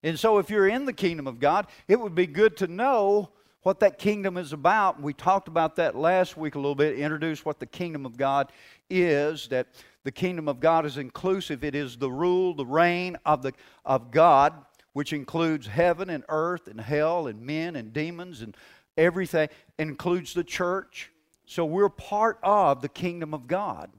[0.02, 3.30] And so, if you're in the kingdom of God, it would be good to know
[3.62, 5.00] what that kingdom is about.
[5.00, 8.52] We talked about that last week a little bit, introduced what the kingdom of God
[8.90, 9.66] is, that
[10.04, 11.64] the kingdom of God is inclusive.
[11.64, 13.52] It is the rule, the reign of, the,
[13.84, 14.54] of God,
[14.92, 18.56] which includes heaven and earth and hell and men and demons and
[18.96, 21.10] everything, it includes the church.
[21.46, 23.90] So we're part of the kingdom of God.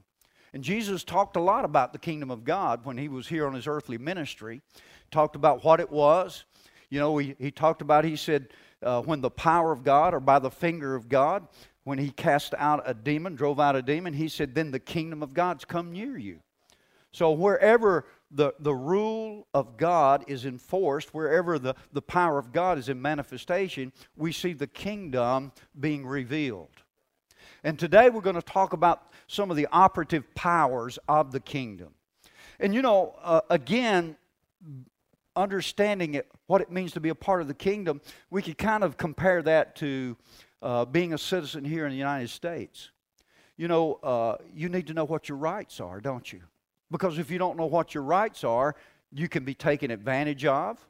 [0.52, 3.52] And Jesus talked a lot about the kingdom of God when he was here on
[3.52, 4.62] his earthly ministry.
[5.10, 6.44] Talked about what it was.
[6.88, 8.48] You know, he, he talked about, he said,
[8.82, 11.46] uh, when the power of God or by the finger of God,
[11.86, 15.22] when he cast out a demon, drove out a demon, he said, then the kingdom
[15.22, 16.40] of God's come near you.
[17.12, 22.76] So wherever the, the rule of God is enforced, wherever the, the power of God
[22.76, 26.72] is in manifestation, we see the kingdom being revealed.
[27.62, 31.94] And today we're going to talk about some of the operative powers of the kingdom.
[32.58, 34.16] And you know, uh, again,
[35.36, 38.82] understanding it, what it means to be a part of the kingdom, we could kind
[38.82, 40.16] of compare that to
[40.62, 42.90] uh, being a citizen here in the United States.
[43.56, 46.42] You know, uh, you need to know what your rights are, don't you?
[46.90, 48.76] Because if you don't know what your rights are,
[49.12, 50.86] you can be taken advantage of.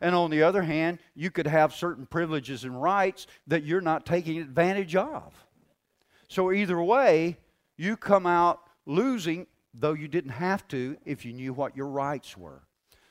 [0.00, 4.04] And on the other hand, you could have certain privileges and rights that you're not
[4.04, 5.32] taking advantage of.
[6.28, 7.38] So, either way,
[7.76, 12.36] you come out losing, though you didn't have to if you knew what your rights
[12.36, 12.65] were.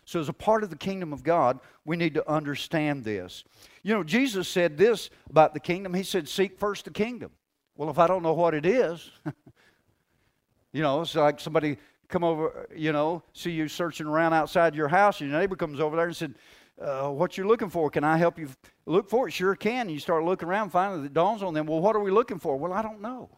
[0.06, 3.44] So, as a part of the kingdom of God, we need to understand this.
[3.82, 5.96] You know, Jesus said this about the kingdom.
[5.96, 7.32] He said, Seek first the kingdom.
[7.76, 9.12] Well, if I don't know what it is,
[10.72, 11.78] you know, it's like somebody
[12.08, 15.80] come over, you know, see you searching around outside your house, and your neighbor comes
[15.80, 16.36] over there and said,
[16.80, 17.90] uh, What you looking for?
[17.90, 18.50] Can I help you
[18.86, 19.32] look for it?
[19.32, 19.82] Sure can.
[19.82, 22.38] And you start looking around, finally, it dawns on them, Well, what are we looking
[22.38, 22.58] for?
[22.58, 23.30] Well, I don't know.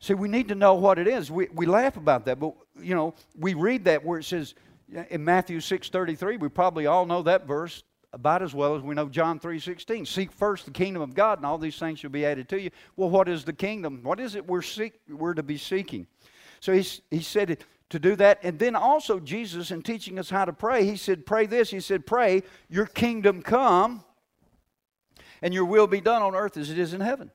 [0.00, 1.30] See, we need to know what it is.
[1.30, 4.54] We, we laugh about that, but you know, we read that where it says
[5.10, 9.08] in Matthew 6:33, we probably all know that verse about as well as we know
[9.08, 10.06] John 3:16.
[10.06, 12.70] Seek first the kingdom of God, and all these things shall be added to you.
[12.96, 14.00] Well, what is the kingdom?
[14.02, 16.06] What is it we're seek, we're to be seeking?
[16.60, 17.58] So he, he said
[17.90, 18.38] to do that.
[18.42, 21.70] And then also Jesus, in teaching us how to pray, he said, pray this.
[21.70, 24.04] He said, pray, your kingdom come,
[25.42, 27.30] and your will be done on earth as it is in heaven.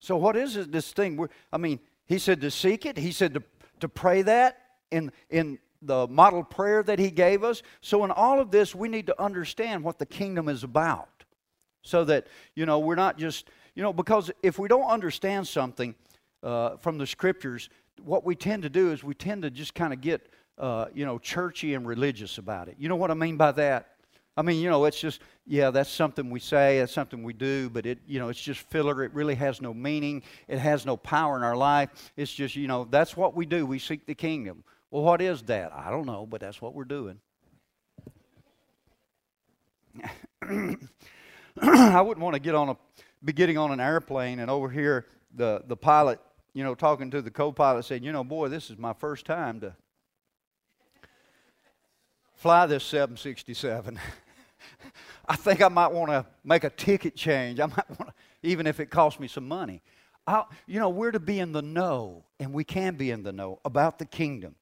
[0.00, 1.16] So, what is this thing?
[1.16, 3.42] We're, I mean, he said to seek it, he said to,
[3.80, 4.58] to pray that
[4.90, 7.62] in, in the model prayer that he gave us.
[7.80, 11.08] So, in all of this, we need to understand what the kingdom is about
[11.82, 15.94] so that, you know, we're not just, you know, because if we don't understand something
[16.42, 17.68] uh, from the scriptures,
[18.02, 21.04] what we tend to do is we tend to just kind of get, uh, you
[21.04, 22.76] know, churchy and religious about it.
[22.78, 23.88] You know what I mean by that?
[24.38, 27.68] I mean, you know, it's just, yeah, that's something we say, that's something we do,
[27.68, 29.02] but it, you know, it's just filler.
[29.02, 30.22] It really has no meaning.
[30.46, 32.12] It has no power in our life.
[32.16, 33.66] It's just, you know, that's what we do.
[33.66, 34.62] We seek the kingdom.
[34.92, 35.72] Well, what is that?
[35.72, 37.18] I don't know, but that's what we're doing.
[41.60, 42.76] I wouldn't want to get on a,
[43.24, 46.20] be getting on an airplane and over here the, the pilot,
[46.54, 49.58] you know, talking to the co-pilot saying, you know, boy, this is my first time
[49.62, 49.74] to
[52.36, 53.98] fly this 767.
[55.28, 57.60] I think I might want to make a ticket change.
[57.60, 59.82] I might want to, even if it costs me some money.
[60.26, 63.32] I'll, you know, we're to be in the know, and we can be in the
[63.32, 64.56] know about the kingdom.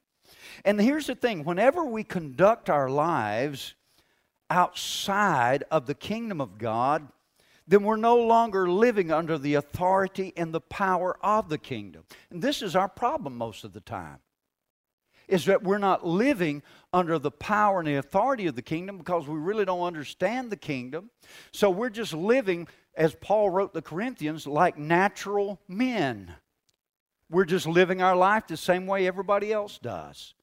[0.63, 3.75] And here's the thing whenever we conduct our lives
[4.49, 7.07] outside of the kingdom of God,
[7.67, 12.03] then we're no longer living under the authority and the power of the kingdom.
[12.29, 14.19] And this is our problem most of the time
[15.27, 16.63] is that we're not living
[16.93, 20.57] under the power and the authority of the kingdom because we really don't understand the
[20.57, 21.09] kingdom.
[21.51, 26.33] So we're just living, as Paul wrote the Corinthians, like natural men.
[27.29, 30.33] We're just living our life the same way everybody else does.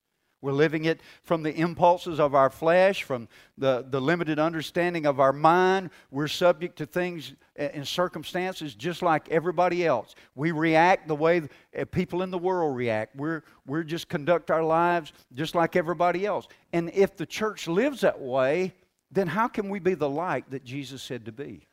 [0.44, 5.19] We're living it from the impulses of our flesh, from the, the limited understanding of
[5.19, 5.88] our mind.
[6.11, 10.14] We're subject to things and circumstances just like everybody else.
[10.35, 13.17] We react the way uh, people in the world react.
[13.17, 16.46] We're, we're just conduct our lives just like everybody else.
[16.75, 18.75] And if the church lives that way,
[19.11, 21.67] then how can we be the light that Jesus said to be?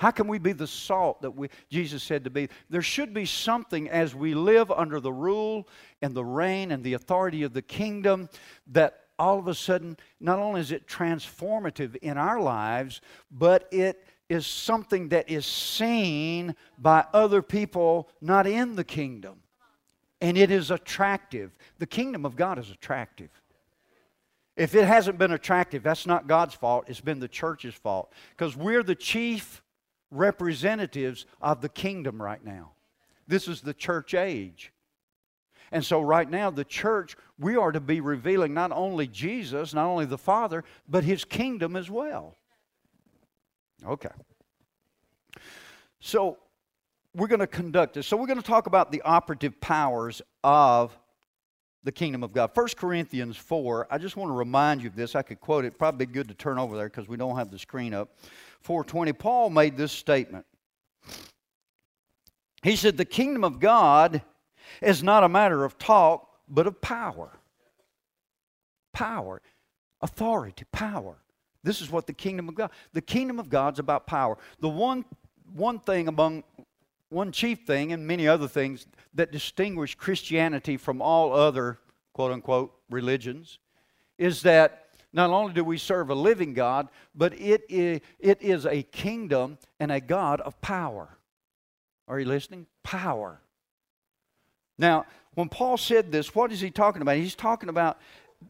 [0.00, 2.48] How can we be the salt that we, Jesus said to be?
[2.70, 5.68] There should be something as we live under the rule
[6.00, 8.30] and the reign and the authority of the kingdom
[8.68, 14.06] that all of a sudden, not only is it transformative in our lives, but it
[14.30, 19.42] is something that is seen by other people not in the kingdom.
[20.22, 21.54] And it is attractive.
[21.78, 23.28] The kingdom of God is attractive.
[24.56, 28.14] If it hasn't been attractive, that's not God's fault, it's been the church's fault.
[28.30, 29.60] Because we're the chief
[30.10, 32.72] representatives of the kingdom right now.
[33.26, 34.72] This is the church age.
[35.72, 39.86] And so, right now, the church, we are to be revealing not only Jesus, not
[39.86, 42.36] only the Father, but His kingdom as well.
[43.86, 44.08] Okay.
[46.00, 46.38] So,
[47.14, 48.08] we're going to conduct this.
[48.08, 50.98] So, we're going to talk about the operative powers of
[51.84, 52.50] the kingdom of God.
[52.52, 55.14] 1 Corinthians 4, I just want to remind you of this.
[55.14, 55.78] I could quote it.
[55.78, 58.18] Probably good to turn over there because we don't have the screen up.
[58.64, 60.46] 4:20 Paul made this statement.
[62.62, 64.22] He said the kingdom of God
[64.82, 67.38] is not a matter of talk but of power.
[68.92, 69.40] Power,
[70.02, 71.16] authority, power.
[71.62, 72.70] This is what the kingdom of God.
[72.92, 74.36] The kingdom of God's about power.
[74.60, 75.04] The one
[75.52, 76.44] one thing among
[77.08, 81.78] one chief thing and many other things that distinguish Christianity from all other
[82.12, 83.58] quote unquote religions
[84.18, 88.66] is that not only do we serve a living God, but it is, it is
[88.66, 91.16] a kingdom and a God of power.
[92.06, 92.66] Are you listening?
[92.82, 93.40] Power.
[94.78, 97.16] Now, when Paul said this, what is he talking about?
[97.16, 97.98] He's talking about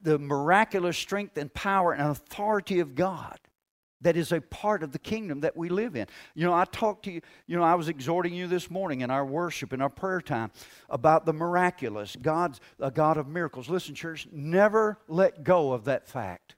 [0.03, 3.39] the miraculous strength and power and authority of God
[4.01, 6.07] that is a part of the kingdom that we live in.
[6.35, 9.11] You know, I talked to you, you know, I was exhorting you this morning in
[9.11, 10.51] our worship, in our prayer time,
[10.89, 12.17] about the miraculous.
[12.21, 13.69] God's a God of miracles.
[13.69, 16.57] Listen, church, never let go of that fact.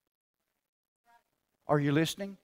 [1.67, 2.37] Are you listening?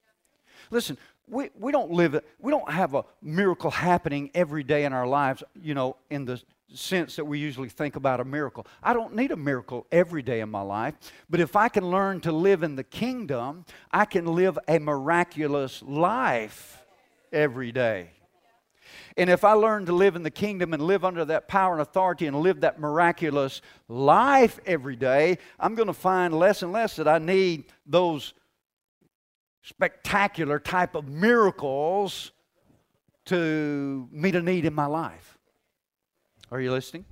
[0.71, 0.97] Listen,
[1.31, 5.43] we, we don't live, we don't have a miracle happening every day in our lives,
[5.61, 6.43] you know, in the
[6.75, 8.67] sense that we usually think about a miracle.
[8.83, 10.95] I don't need a miracle every day in my life,
[11.31, 15.83] but if I can learn to live in the kingdom, I can live a miraculous
[15.83, 16.85] life
[17.33, 18.11] every day.
[19.17, 21.83] And if I learn to live in the kingdom and live under that power and
[21.83, 26.97] authority and live that miraculous life every day, I'm going to find less and less
[26.97, 28.33] that I need those
[29.69, 32.33] spectacular type of miracles
[33.27, 35.37] to meet a need in my life.
[36.51, 37.05] Are you listening?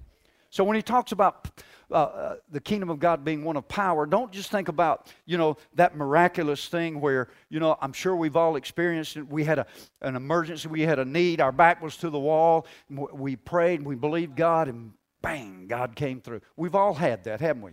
[0.48, 1.50] So when he talks about
[1.90, 5.36] uh, uh, the kingdom of God being one of power, don't just think about, you
[5.36, 9.28] know, that miraculous thing where, you know, I'm sure we've all experienced it.
[9.28, 9.66] We had a,
[10.00, 13.86] an emergency, we had a need, our back was to the wall, we prayed, and
[13.86, 16.40] we believed God, and bang, God came through.
[16.56, 17.72] We've all had that, haven't we?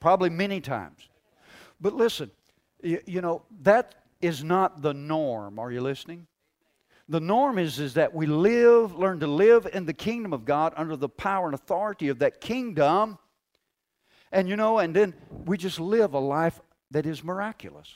[0.00, 1.10] Probably many times.
[1.78, 2.30] But listen,
[2.82, 5.58] you, you know, that is not the norm.
[5.58, 6.26] Are you listening?
[7.08, 10.72] The norm is, is that we live, learn to live in the kingdom of God
[10.76, 13.18] under the power and authority of that kingdom.
[14.32, 16.60] And you know, and then we just live a life
[16.90, 17.94] that is miraculous.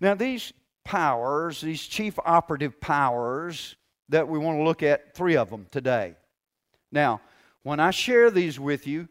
[0.00, 0.52] Now, these
[0.84, 3.76] powers, these chief operative powers
[4.08, 6.14] that we want to look at, three of them today.
[6.90, 7.20] Now,
[7.62, 9.08] when I share these with you,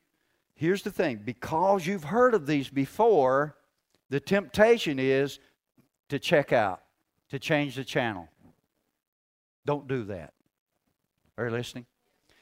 [0.56, 3.56] here's the thing because you've heard of these before,
[4.10, 5.40] the temptation is
[6.10, 6.82] to check out,
[7.30, 8.28] to change the channel.
[9.66, 10.34] Don't do that.
[11.38, 11.86] Are you listening?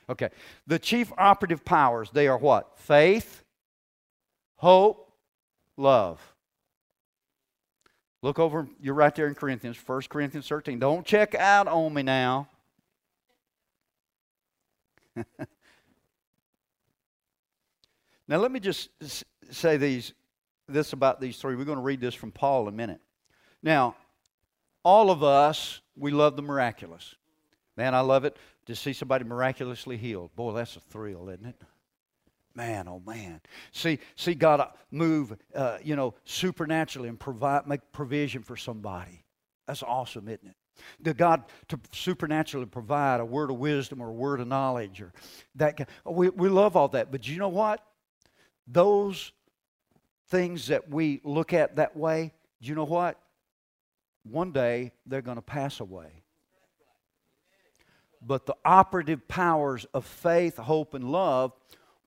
[0.09, 0.29] Okay.
[0.65, 2.77] The chief operative powers, they are what?
[2.79, 3.43] Faith,
[4.55, 5.11] hope,
[5.75, 6.21] love.
[8.21, 10.79] Look over, you're right there in Corinthians, 1 Corinthians 13.
[10.79, 12.47] Don't check out on me now.
[18.27, 18.89] now let me just
[19.51, 20.13] say these
[20.67, 21.55] this about these three.
[21.55, 22.99] We're going to read this from Paul in a minute.
[23.63, 23.95] Now,
[24.83, 27.15] all of us, we love the miraculous.
[27.75, 30.35] Man, I love it to see somebody miraculously healed.
[30.35, 31.61] Boy, that's a thrill, isn't it?
[32.55, 33.39] Man, oh man.
[33.71, 39.23] See, see God move, uh, you know, supernaturally and provide, make provision for somebody.
[39.67, 40.55] That's awesome, isn't it?
[41.01, 45.13] The God to supernaturally provide a word of wisdom or a word of knowledge or
[45.55, 45.87] that.
[46.05, 47.11] We, we love all that.
[47.11, 47.83] But you know what?
[48.67, 49.31] Those
[50.29, 53.19] things that we look at that way, do you know what?
[54.29, 56.23] One day they're going to pass away.
[58.21, 61.53] But the operative powers of faith, hope, and love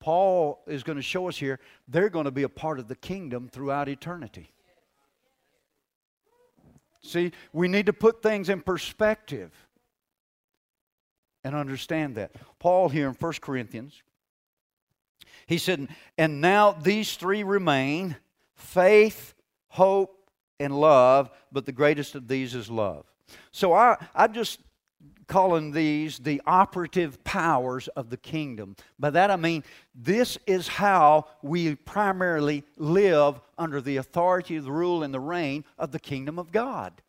[0.00, 2.96] Paul is going to show us here, they're going to be a part of the
[2.96, 4.50] kingdom throughout eternity.
[7.02, 9.52] See, we need to put things in perspective
[11.44, 12.32] and understand that.
[12.58, 14.02] Paul here in 1 Corinthians,
[15.46, 18.16] he said, And now these three remain
[18.54, 19.34] faith,
[19.68, 20.19] hope,
[20.60, 23.04] and love, but the greatest of these is love.
[23.50, 24.60] So I, I just
[25.26, 28.74] calling these the operative powers of the kingdom.
[28.98, 29.62] By that I mean
[29.94, 35.92] this is how we primarily live under the authority, the rule, and the reign of
[35.92, 37.00] the kingdom of God.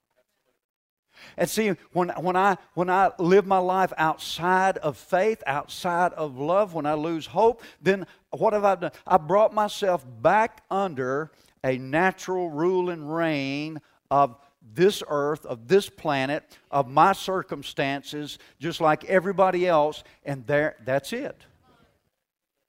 [1.37, 6.37] And see, when, when, I, when I live my life outside of faith, outside of
[6.37, 8.91] love, when I lose hope, then what have I done?
[9.05, 11.31] I brought myself back under
[11.63, 14.37] a natural rule and reign of
[14.73, 21.13] this earth, of this planet, of my circumstances, just like everybody else, and there that's
[21.13, 21.45] it.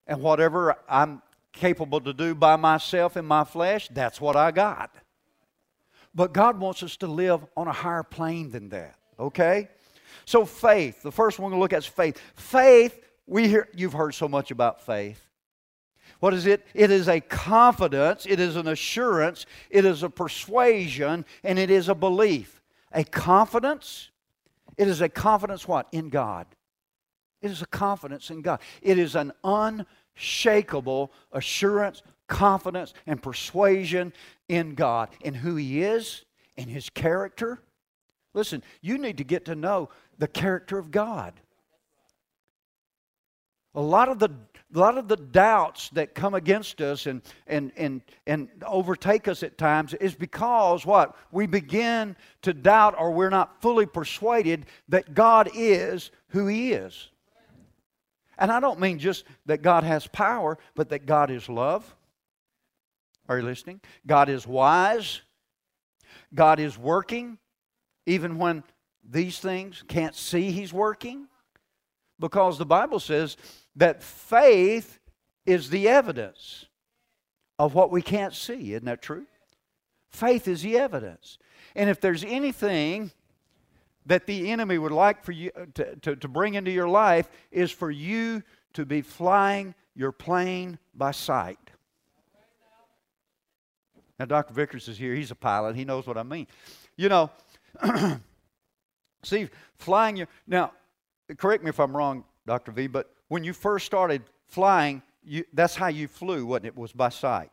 [0.06, 1.22] And whatever I'm
[1.52, 4.94] capable to do by myself in my flesh, that's what I got.
[6.14, 8.96] But God wants us to live on a higher plane than that.
[9.18, 9.68] Okay?
[10.24, 12.20] So faith, the first one we're going to look at is faith.
[12.34, 15.20] Faith, we hear you've heard so much about faith.
[16.22, 16.64] What is it?
[16.72, 21.88] It is a confidence, it is an assurance, it is a persuasion, and it is
[21.88, 22.62] a belief.
[22.92, 24.10] A confidence,
[24.76, 25.88] it is a confidence what?
[25.90, 26.46] In God.
[27.40, 28.60] It is a confidence in God.
[28.82, 34.12] It is an unshakable assurance, confidence, and persuasion
[34.48, 36.24] in God, in who He is,
[36.56, 37.58] in His character.
[38.32, 39.88] Listen, you need to get to know
[40.18, 41.40] the character of God.
[43.74, 44.30] A lot of the
[44.74, 49.42] a lot of the doubts that come against us and, and, and, and overtake us
[49.42, 51.14] at times is because what?
[51.30, 57.08] We begin to doubt or we're not fully persuaded that God is who He is.
[58.38, 61.94] And I don't mean just that God has power, but that God is love.
[63.28, 63.80] Are you listening?
[64.06, 65.20] God is wise.
[66.34, 67.38] God is working,
[68.06, 68.64] even when
[69.08, 71.28] these things can't see He's working.
[72.18, 73.36] Because the Bible says
[73.76, 74.98] that faith
[75.46, 76.66] is the evidence
[77.58, 78.74] of what we can't see.
[78.74, 79.26] Isn't that true?
[80.08, 81.38] Faith is the evidence.
[81.74, 83.12] And if there's anything
[84.06, 87.70] that the enemy would like for you to, to, to bring into your life is
[87.70, 88.42] for you
[88.74, 91.58] to be flying your plane by sight.
[94.18, 94.54] Now, Dr.
[94.54, 95.14] Vickers is here.
[95.14, 95.76] He's a pilot.
[95.76, 96.46] He knows what I mean.
[96.96, 97.30] You know,
[99.24, 99.48] see,
[99.78, 100.28] flying your.
[100.46, 100.72] Now,
[101.38, 102.70] correct me if I'm wrong, Dr.
[102.72, 106.76] V, but when you first started flying, you, that's how you flew, wasn't it?
[106.76, 107.50] Was by sight.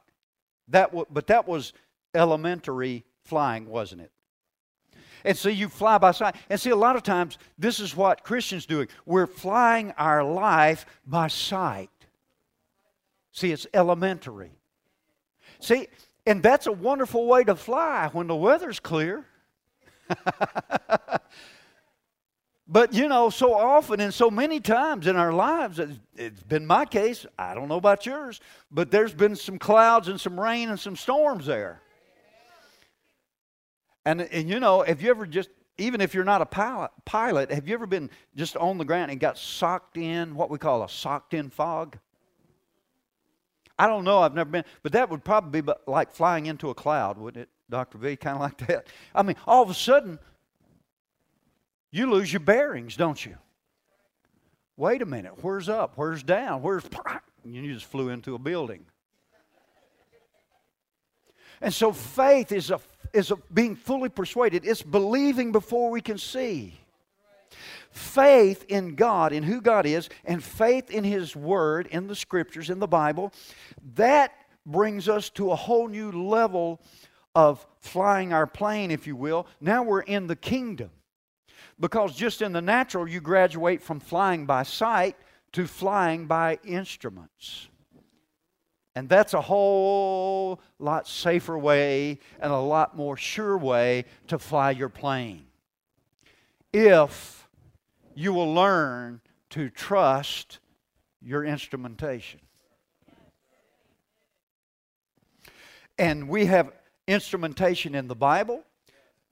[0.67, 1.71] That w- but that was
[2.13, 4.11] elementary flying, wasn't it?
[5.23, 6.35] And so you fly by sight.
[6.49, 8.89] And see, a lot of times, this is what Christians doing.
[9.05, 11.89] We're flying our life by sight.
[13.31, 14.51] See, it's elementary.
[15.61, 15.87] See,
[16.27, 19.25] and that's a wonderful way to fly when the weather's clear.
[22.71, 25.81] But you know, so often and so many times in our lives,
[26.15, 27.25] it's been my case.
[27.37, 30.95] I don't know about yours, but there's been some clouds and some rain and some
[30.95, 31.81] storms there.
[34.05, 35.49] And, and you know, have you ever just,
[35.79, 39.09] even if you're not a pilot, pilot, have you ever been just on the ground
[39.09, 41.97] and got socked in what we call a socked in fog?
[43.79, 46.75] I don't know, I've never been, but that would probably be like flying into a
[46.75, 47.97] cloud, wouldn't it, Dr.
[47.97, 48.15] V?
[48.17, 48.85] Kind of like that.
[49.15, 50.19] I mean, all of a sudden,
[51.91, 53.35] you lose your bearings, don't you?
[54.77, 55.93] Wait a minute, where's up?
[55.95, 56.61] Where's down?
[56.61, 56.83] Where's.
[57.43, 58.85] And You just flew into a building.
[61.61, 62.79] And so faith is, a,
[63.13, 66.73] is a being fully persuaded, it's believing before we can see.
[67.91, 72.69] Faith in God, in who God is, and faith in His Word, in the Scriptures,
[72.69, 73.33] in the Bible,
[73.95, 74.31] that
[74.65, 76.79] brings us to a whole new level
[77.35, 79.47] of flying our plane, if you will.
[79.59, 80.91] Now we're in the kingdom.
[81.79, 85.15] Because just in the natural, you graduate from flying by sight
[85.53, 87.69] to flying by instruments.
[88.95, 94.71] And that's a whole lot safer way and a lot more sure way to fly
[94.71, 95.45] your plane.
[96.73, 97.47] If
[98.13, 99.21] you will learn
[99.51, 100.59] to trust
[101.21, 102.41] your instrumentation.
[105.97, 106.71] And we have
[107.07, 108.63] instrumentation in the Bible,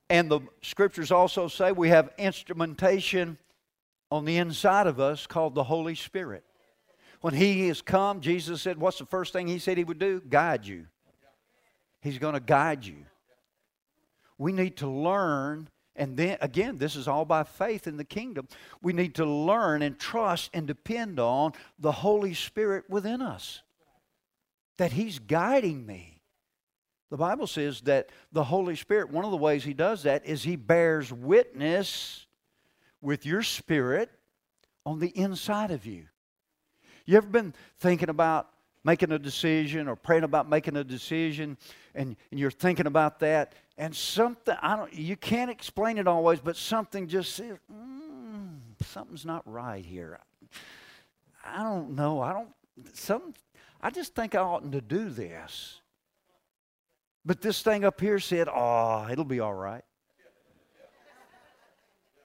[0.10, 3.38] and the scriptures also say we have instrumentation
[4.10, 6.44] on the inside of us called the Holy Spirit.
[7.22, 10.22] When He has come, Jesus said, What's the first thing He said He would do?
[10.22, 10.86] Guide you.
[12.02, 13.06] He's going to guide you.
[14.38, 18.48] We need to learn And then again, this is all by faith in the kingdom.
[18.84, 23.64] We need to learn and trust and depend on the Holy Spirit within us.
[24.78, 26.16] That He's guiding me.
[27.10, 30.44] The Bible says that the Holy Spirit, one of the ways He does that is
[30.44, 32.26] He bears witness
[33.02, 34.12] with your spirit
[34.86, 36.06] on the inside of you.
[37.06, 38.50] You ever been thinking about
[38.84, 41.58] making a decision or praying about making a decision
[41.96, 46.40] and, and you're thinking about that and something I don't you can't explain it always,
[46.40, 50.20] but something just says, mm, something's not right here.
[51.46, 52.22] I don't know.
[52.22, 52.50] I don't
[52.94, 53.34] some
[53.82, 55.82] I just think I oughtn't to do this.
[57.27, 59.84] But this thing up here said, oh, it'll be all right.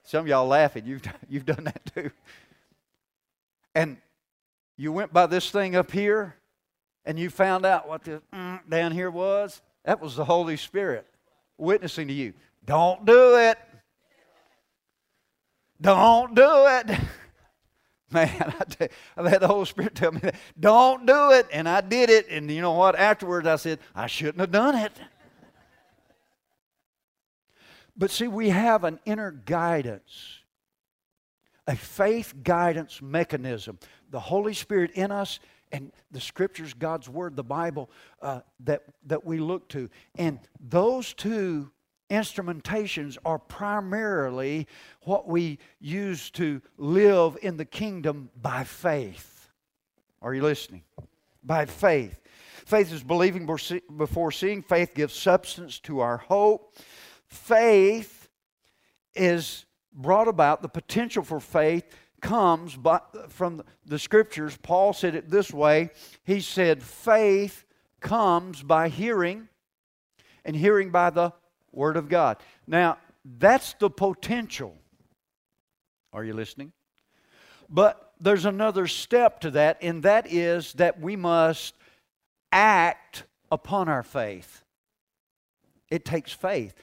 [0.03, 0.85] Some of y'all laughing.
[0.85, 2.09] You've, you've done that too.
[3.75, 3.97] And
[4.77, 6.37] you went by this thing up here
[7.03, 9.61] and you found out what the mm, down here was.
[9.83, 11.05] That was the Holy Spirit
[11.57, 12.33] witnessing to you.
[12.63, 13.57] Don't do it.
[15.81, 16.97] Don't do it.
[18.15, 20.35] Man, I have had the Holy Spirit tell me that.
[20.59, 21.47] Don't do it.
[21.51, 22.27] And I did it.
[22.29, 22.95] And you know what?
[22.95, 24.91] Afterwards, I said, I shouldn't have done it.
[27.97, 30.39] But see, we have an inner guidance,
[31.67, 33.79] a faith guidance mechanism.
[34.11, 35.39] The Holy Spirit in us
[35.71, 37.89] and the scriptures, God's Word, the Bible
[38.21, 39.89] uh, that, that we look to.
[40.15, 41.71] And those two
[42.13, 44.67] instrumentations are primarily
[45.01, 49.49] what we use to live in the kingdom by faith.
[50.21, 50.83] Are you listening?
[51.43, 52.21] By faith.
[52.65, 53.45] Faith is believing
[53.97, 56.75] before seeing, faith gives substance to our hope.
[57.27, 58.29] Faith
[59.15, 61.83] is brought about, the potential for faith
[62.21, 64.57] comes by, from the scriptures.
[64.61, 65.89] Paul said it this way
[66.23, 67.65] He said, faith
[67.99, 69.49] comes by hearing,
[70.45, 71.33] and hearing by the
[71.73, 72.37] Word of God.
[72.67, 74.75] Now, that's the potential.
[76.11, 76.71] Are you listening?
[77.69, 81.73] But there's another step to that, and that is that we must
[82.51, 84.63] act upon our faith.
[85.89, 86.73] It takes faith.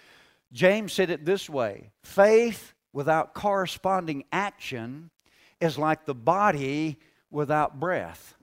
[0.52, 5.11] James said it this way faith without corresponding action
[5.60, 6.99] is like the body
[7.30, 8.34] without breath.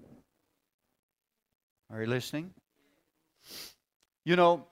[1.91, 2.53] Are you listening?
[4.25, 4.65] You know,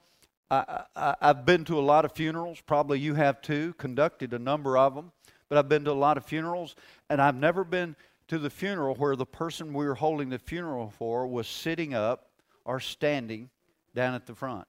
[0.50, 2.60] I, have been to a lot of funerals.
[2.60, 5.12] Probably you have too, conducted a number of them.
[5.48, 6.74] But I've been to a lot of funerals,
[7.08, 7.94] and I've never been
[8.28, 12.30] to the funeral where the person we were holding the funeral for was sitting up
[12.64, 13.48] or standing
[13.94, 14.66] down at the front.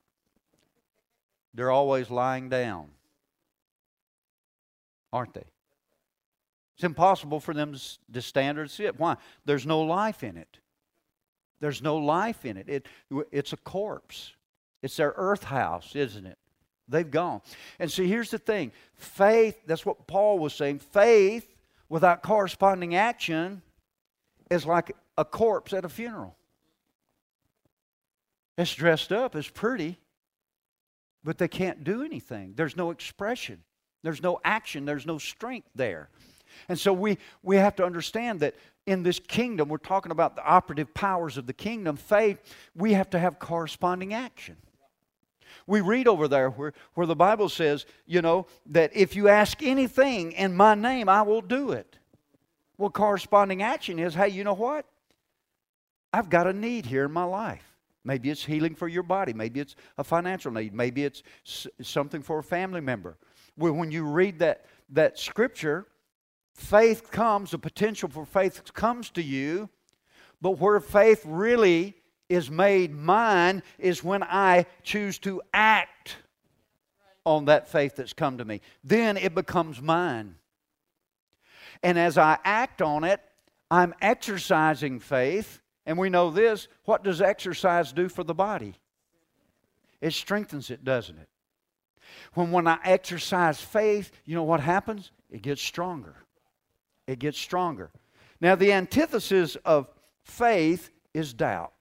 [1.53, 2.89] They're always lying down,
[5.11, 5.45] aren't they?
[6.75, 7.75] It's impossible for them
[8.13, 8.99] to stand or sit.
[8.99, 9.17] Why?
[9.45, 10.59] There's no life in it.
[11.59, 12.69] There's no life in it.
[12.69, 12.85] it.
[13.31, 14.33] It's a corpse.
[14.81, 16.37] It's their earth house, isn't it?
[16.87, 17.41] They've gone.
[17.79, 20.79] And see, here's the thing faith, that's what Paul was saying.
[20.79, 21.55] Faith
[21.89, 23.61] without corresponding action
[24.49, 26.35] is like a corpse at a funeral.
[28.57, 29.99] It's dressed up, it's pretty,
[31.23, 32.53] but they can't do anything.
[32.55, 33.63] There's no expression,
[34.03, 36.09] there's no action, there's no strength there.
[36.69, 40.45] And so we, we have to understand that in this kingdom, we're talking about the
[40.45, 42.39] operative powers of the kingdom, faith,
[42.73, 44.55] we have to have corresponding action.
[45.65, 49.63] We read over there where, where the Bible says, you know, that if you ask
[49.63, 51.97] anything in my name, I will do it.
[52.77, 54.85] Well, corresponding action is, hey, you know what?
[56.13, 57.77] I've got a need here in my life.
[58.03, 59.33] Maybe it's healing for your body.
[59.33, 60.73] Maybe it's a financial need.
[60.73, 61.23] Maybe it's
[61.81, 63.17] something for a family member.
[63.57, 65.87] Well, when you read that, that scripture,
[66.53, 69.69] faith comes, the potential for faith comes to you,
[70.41, 71.95] but where faith really
[72.29, 76.17] is made mine is when I choose to act
[77.25, 78.61] on that faith that's come to me.
[78.83, 80.35] Then it becomes mine.
[81.83, 83.21] And as I act on it,
[83.69, 85.61] I'm exercising faith.
[85.85, 88.75] And we know this what does exercise do for the body?
[90.01, 91.29] It strengthens it, doesn't it?
[92.33, 95.11] When, when I exercise faith, you know what happens?
[95.29, 96.15] It gets stronger
[97.07, 97.89] it gets stronger.
[98.39, 99.89] Now, the antithesis of
[100.23, 101.73] faith is doubt.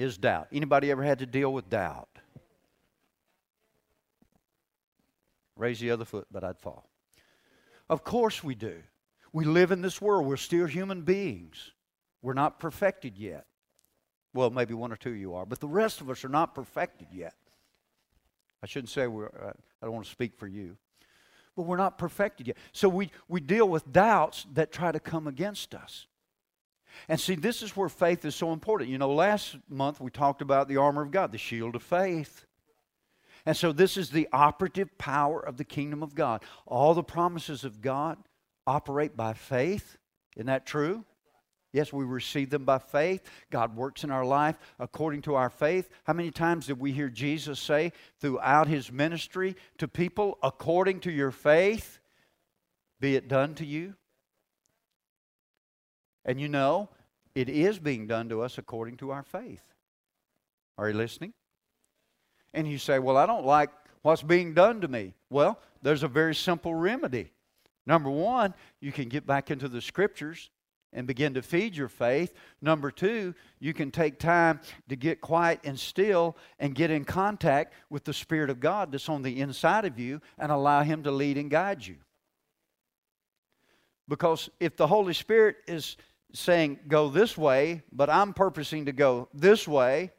[0.00, 0.48] Is doubt.
[0.52, 2.08] Anybody ever had to deal with doubt?
[5.56, 6.88] Raise the other foot, but I'd fall.
[7.88, 8.82] Of course we do.
[9.32, 10.26] We live in this world.
[10.26, 11.72] We're still human beings.
[12.22, 13.44] We're not perfected yet.
[14.32, 16.54] Well, maybe one or two of you are, but the rest of us are not
[16.54, 17.34] perfected yet.
[18.62, 20.76] I shouldn't say we're, uh, I don't want to speak for you
[21.56, 22.56] but we're not perfected yet.
[22.72, 26.06] So we, we deal with doubts that try to come against us.
[27.08, 28.90] And see, this is where faith is so important.
[28.90, 32.46] You know, last month we talked about the armor of God, the shield of faith.
[33.46, 36.42] And so, this is the operative power of the kingdom of God.
[36.66, 38.18] All the promises of God
[38.66, 39.96] operate by faith.
[40.36, 41.04] Isn't that true?
[41.72, 43.22] Yes, we receive them by faith.
[43.50, 45.88] God works in our life according to our faith.
[46.04, 51.12] How many times did we hear Jesus say throughout his ministry to people, according to
[51.12, 52.00] your faith,
[52.98, 53.94] be it done to you?
[56.24, 56.88] And you know,
[57.34, 59.62] it is being done to us according to our faith.
[60.78, 61.32] Are you listening?
[62.52, 63.70] And you say, Well, I don't like
[64.02, 65.14] what's being done to me.
[65.28, 67.32] Well, there's a very simple remedy.
[67.86, 70.50] Number one, you can get back into the scriptures
[70.92, 72.34] and begin to feed your faith.
[72.60, 77.74] Number two, you can take time to get quiet and still and get in contact
[77.88, 81.10] with the Spirit of God that's on the inside of you and allow Him to
[81.10, 81.96] lead and guide you.
[84.08, 85.96] Because if the Holy Spirit is
[86.32, 90.12] saying, go this way, but I'm purposing to go this way,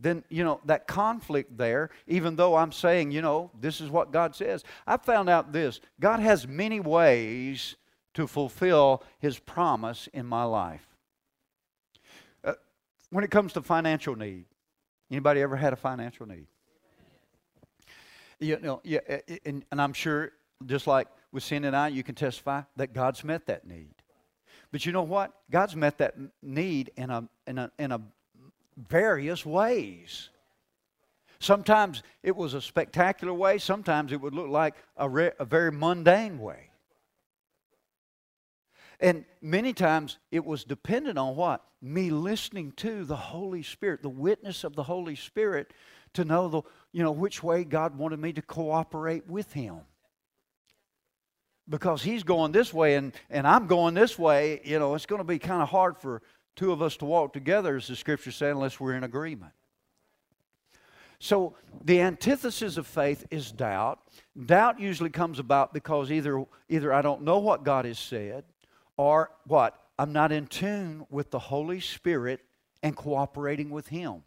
[0.00, 4.12] then, you know, that conflict there, even though I'm saying, you know, this is what
[4.12, 7.76] God says, I found out this God has many ways
[8.14, 10.86] to fulfill his promise in my life.
[12.42, 12.54] Uh,
[13.10, 14.46] when it comes to financial need,
[15.10, 16.46] anybody ever had a financial need?
[18.40, 19.00] You know, yeah,
[19.44, 20.32] and, and I'm sure,
[20.64, 23.99] just like with Cindy and I, you can testify that God's met that need.
[24.72, 25.32] But you know what?
[25.50, 28.00] God's met that need in a, in a, in a
[28.76, 30.30] various ways.
[31.40, 33.58] Sometimes it was a spectacular way.
[33.58, 36.70] Sometimes it would look like a, re- a very mundane way.
[39.00, 41.64] And many times it was dependent on what?
[41.80, 45.72] Me listening to the Holy Spirit, the witness of the Holy Spirit,
[46.12, 49.80] to know the, you know, which way God wanted me to cooperate with Him.
[51.70, 55.20] Because He's going this way and, and I'm going this way, you know, it's going
[55.20, 56.20] to be kind of hard for
[56.56, 59.52] two of us to walk together, as the scripture says, unless we're in agreement.
[61.20, 61.54] So
[61.84, 64.00] the antithesis of faith is doubt.
[64.46, 68.44] Doubt usually comes about because either, either I don't know what God has said,
[68.96, 69.78] or what?
[69.98, 72.40] I'm not in tune with the Holy Spirit
[72.82, 74.22] and cooperating with Him.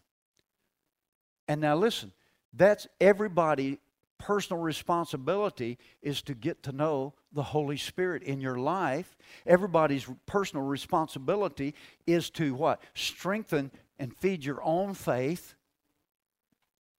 [1.48, 2.12] And now listen,
[2.54, 3.80] that's everybody
[4.18, 9.18] personal responsibility is to get to know the Holy Spirit in your life.
[9.46, 11.76] Everybody's personal responsibility
[12.08, 12.82] is to what?
[12.94, 15.56] Strengthen and feed your own faith.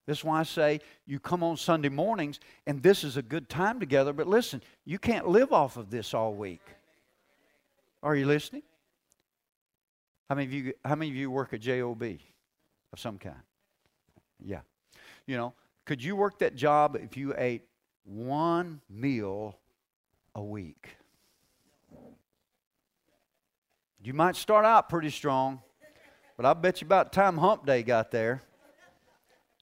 [0.07, 3.81] That's why I say you come on Sunday mornings and this is a good time
[3.81, 6.63] together, but listen, you can't live off of this all week.
[8.03, 8.63] Are you listening?
[10.29, 13.37] How many of you, how many of you work a job of some kind?
[14.45, 14.61] Yeah.
[15.27, 17.63] You know, could you work that job if you ate
[18.05, 19.59] one meal
[20.35, 20.97] a week?
[24.03, 25.61] You might start out pretty strong,
[26.37, 28.43] but I bet you about time hump day got there,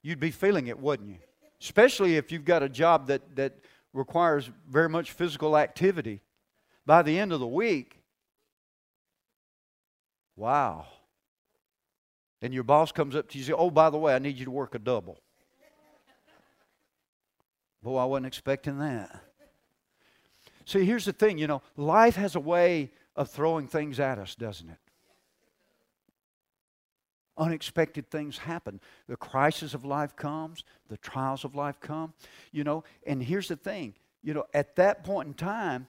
[0.03, 1.19] you'd be feeling it, wouldn't you?
[1.61, 3.55] Especially if you've got a job that, that
[3.93, 6.21] requires very much physical activity.
[6.85, 8.03] By the end of the week,
[10.37, 10.87] Wow.
[12.41, 14.39] And your boss comes up to you and says, Oh, by the way, I need
[14.39, 15.21] you to work a double.
[17.83, 19.23] Boy, I wasn't expecting that.
[20.64, 24.35] See, here's the thing you know, life has a way of throwing things at us,
[24.35, 24.79] doesn't it?
[27.37, 28.81] Unexpected things happen.
[29.09, 32.12] The crisis of life comes, the trials of life come,
[32.53, 35.88] you know, and here's the thing you know, at that point in time,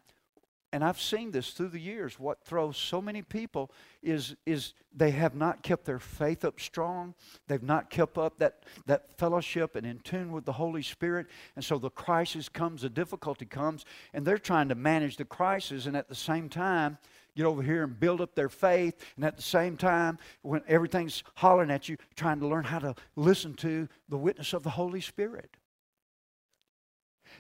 [0.73, 2.19] and I've seen this through the years.
[2.19, 3.69] What throws so many people
[4.01, 7.13] is, is they have not kept their faith up strong.
[7.47, 11.27] They've not kept up that, that fellowship and in tune with the Holy Spirit.
[11.55, 15.85] And so the crisis comes, the difficulty comes, and they're trying to manage the crisis
[15.85, 16.97] and at the same time
[17.35, 18.95] get over here and build up their faith.
[19.15, 22.95] And at the same time, when everything's hollering at you, trying to learn how to
[23.15, 25.55] listen to the witness of the Holy Spirit.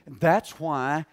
[0.05, 1.05] And that's why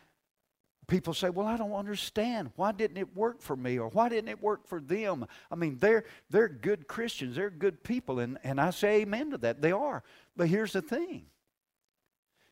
[0.90, 2.50] people say, Well, I don't understand.
[2.56, 3.78] Why didn't it work for me?
[3.78, 5.24] Or why didn't it work for them?
[5.50, 9.38] I mean, they're, they're good Christians, they're good people, and, and I say amen to
[9.38, 9.62] that.
[9.62, 10.02] They are.
[10.36, 11.26] But here's the thing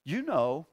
[0.04, 0.66] you know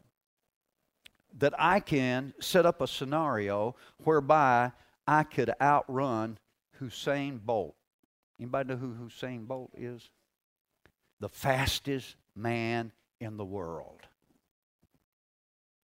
[1.39, 4.71] that I can set up a scenario whereby
[5.05, 6.37] I could outrun
[6.81, 7.75] Usain Bolt.
[8.39, 10.09] Anybody know who Usain Bolt is?
[11.19, 14.01] The fastest man in the world.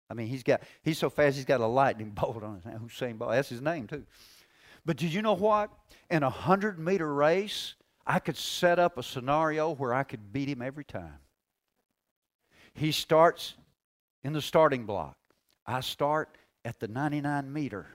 [0.10, 2.80] I mean, he's got he's so fast he's got a lightning bolt on his name.
[2.80, 3.32] Usain Bolt.
[3.32, 4.06] That's his name too.
[4.86, 5.70] But did you know what?
[6.10, 7.76] In a hundred meter race,
[8.08, 11.20] I could set up a scenario where I could beat him every time.
[12.74, 13.56] He starts
[14.24, 15.18] in the starting block.
[15.66, 17.88] I start at the 99 meter.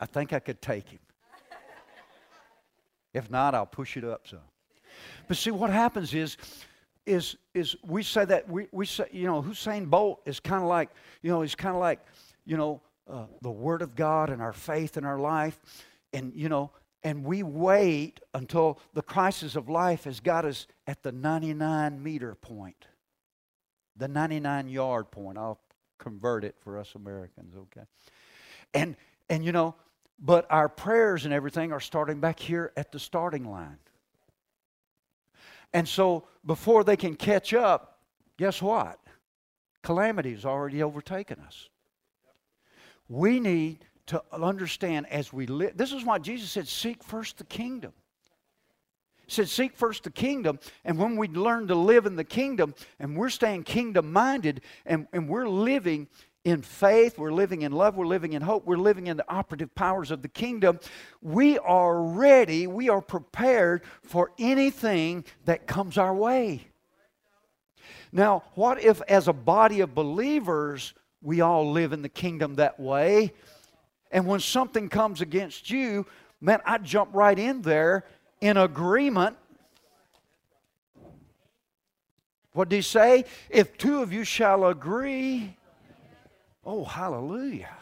[0.00, 1.00] I think I could take him.
[3.12, 4.38] If not, I'll push it up some.
[5.28, 6.36] But see, what happens is,
[7.06, 10.68] is, is we say that, we, we say, you know, Usain Bolt is kind of
[10.68, 10.90] like,
[11.22, 12.00] you know, he's kind of like,
[12.44, 15.58] you know, uh, the Word of God and our faith in our life.
[16.12, 16.70] And, you know,
[17.02, 22.34] and we wait until the crisis of life has got us at the 99 meter
[22.34, 22.86] point,
[23.96, 25.38] the 99 yard point.
[25.38, 25.60] I'll
[25.98, 27.86] convert it for us Americans, okay?
[28.74, 28.96] And,
[29.28, 29.74] and you know,
[30.18, 33.78] but our prayers and everything are starting back here at the starting line.
[35.72, 38.00] And so before they can catch up,
[38.36, 38.98] guess what?
[39.82, 41.68] Calamity has already overtaken us.
[43.08, 45.76] We need to understand as we live.
[45.76, 47.92] This is why Jesus said, Seek first the kingdom.
[49.26, 50.58] He said, Seek first the kingdom.
[50.84, 55.06] And when we learn to live in the kingdom and we're staying kingdom minded and,
[55.12, 56.08] and we're living
[56.44, 59.74] in faith, we're living in love, we're living in hope, we're living in the operative
[59.74, 60.80] powers of the kingdom,
[61.20, 66.66] we are ready, we are prepared for anything that comes our way.
[68.10, 72.80] Now, what if, as a body of believers, we all live in the kingdom that
[72.80, 73.32] way?
[74.10, 76.06] And when something comes against you,
[76.40, 78.06] man, I jump right in there
[78.40, 79.36] in agreement.
[82.52, 83.26] What do you say?
[83.48, 85.56] If two of you shall agree,
[86.64, 87.76] Oh, hallelujah.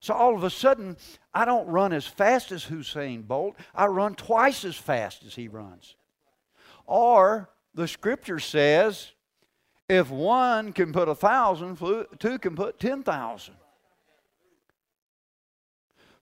[0.00, 0.96] So all of a sudden,
[1.34, 3.56] I don't run as fast as Usain Bolt.
[3.74, 5.94] I run twice as fast as he runs.
[6.86, 9.12] Or the scripture says,
[9.88, 11.76] if one can put a thousand,
[12.18, 13.54] two can put ten thousand.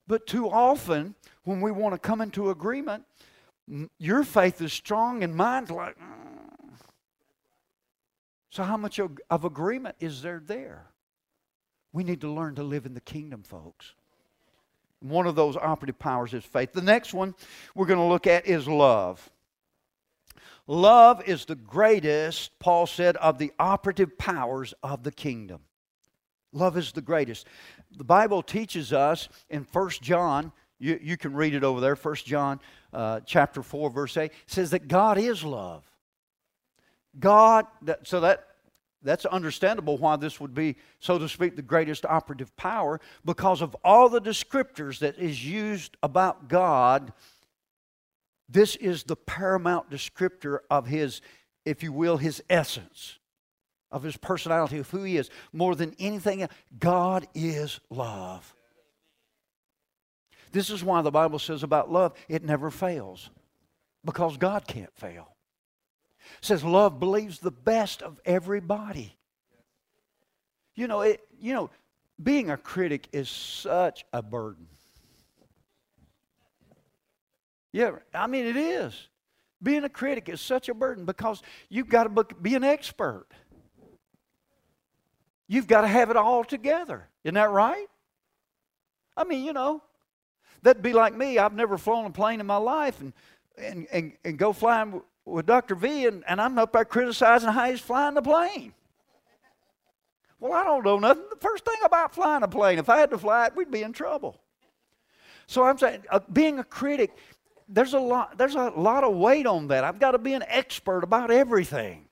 [0.06, 3.04] But too often, when we want to come into agreement,
[3.98, 5.96] your faith is strong and mine's like,
[8.58, 10.86] so, how much of agreement is there there?
[11.92, 13.92] We need to learn to live in the kingdom, folks.
[14.98, 16.72] One of those operative powers is faith.
[16.72, 17.36] The next one
[17.76, 19.30] we're going to look at is love.
[20.66, 25.60] Love is the greatest, Paul said, of the operative powers of the kingdom.
[26.52, 27.46] Love is the greatest.
[27.96, 32.14] The Bible teaches us in 1 John, you, you can read it over there, 1
[32.24, 32.58] John
[32.92, 35.84] uh, chapter 4, verse 8, says that God is love.
[37.20, 37.66] God,
[38.02, 38.47] so that
[39.02, 43.76] that's understandable why this would be, so to speak, the greatest operative power because of
[43.84, 47.12] all the descriptors that is used about God.
[48.48, 51.20] This is the paramount descriptor of his,
[51.64, 53.18] if you will, his essence,
[53.90, 55.30] of his personality, of who he is.
[55.52, 58.52] More than anything else, God is love.
[60.50, 63.30] This is why the Bible says about love, it never fails,
[64.04, 65.28] because God can't fail
[66.40, 69.16] says love believes the best of everybody.
[70.74, 71.70] You know, it, you know,
[72.22, 74.66] being a critic is such a burden.
[77.72, 79.08] Yeah, I mean it is.
[79.62, 83.26] Being a critic is such a burden because you've got to be an expert.
[85.48, 87.08] You've got to have it all together.
[87.24, 87.86] Isn't that right?
[89.16, 89.82] I mean, you know,
[90.62, 91.38] that'd be like me.
[91.38, 93.12] I've never flown a plane in my life and,
[93.56, 95.74] and, and, and go flying with Dr.
[95.74, 98.72] V, and, and I'm up there criticizing how he's flying the plane.
[100.40, 101.24] Well, I don't know nothing.
[101.30, 103.82] The first thing about flying a plane, if I had to fly it, we'd be
[103.82, 104.40] in trouble.
[105.46, 107.16] So I'm saying, uh, being a critic,
[107.68, 108.38] there's a lot.
[108.38, 109.82] There's a lot of weight on that.
[109.82, 112.04] I've got to be an expert about everything.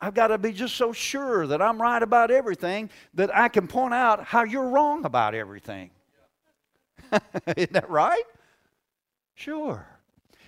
[0.00, 3.68] I've got to be just so sure that I'm right about everything that I can
[3.68, 5.90] point out how you're wrong about everything.
[7.56, 8.22] Isn't that right?
[9.34, 9.86] Sure.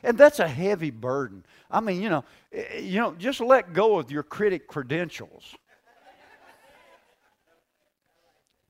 [0.03, 1.45] And that's a heavy burden.
[1.71, 5.55] I mean, you know, eh, you know, just let go of your critic credentials.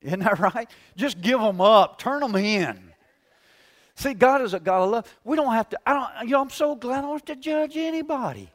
[0.02, 0.68] Isn't that right?
[0.96, 2.92] Just give them up, turn them in.
[3.94, 5.18] See, God is a God of love.
[5.22, 7.36] We don't have to, I don't, you know, I'm so glad I don't have to
[7.36, 8.50] judge anybody.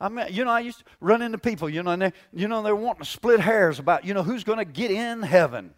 [0.00, 2.48] I mean, you know, I used to run into people, you know, and they, you
[2.48, 5.72] know, they're wanting to split hairs about, you know, who's going to get in heaven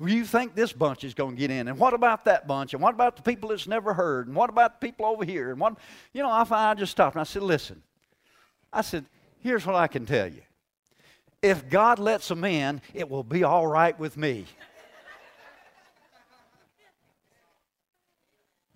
[0.00, 1.68] you think this bunch is going to get in?
[1.68, 2.74] And what about that bunch?
[2.74, 4.26] And what about the people that's never heard?
[4.26, 5.50] And what about the people over here?
[5.50, 5.76] And what,
[6.12, 7.82] you know, I, I just stopped and I said, listen.
[8.72, 9.04] I said,
[9.40, 10.42] here's what I can tell you.
[11.40, 14.46] If God lets them in, it will be all right with me.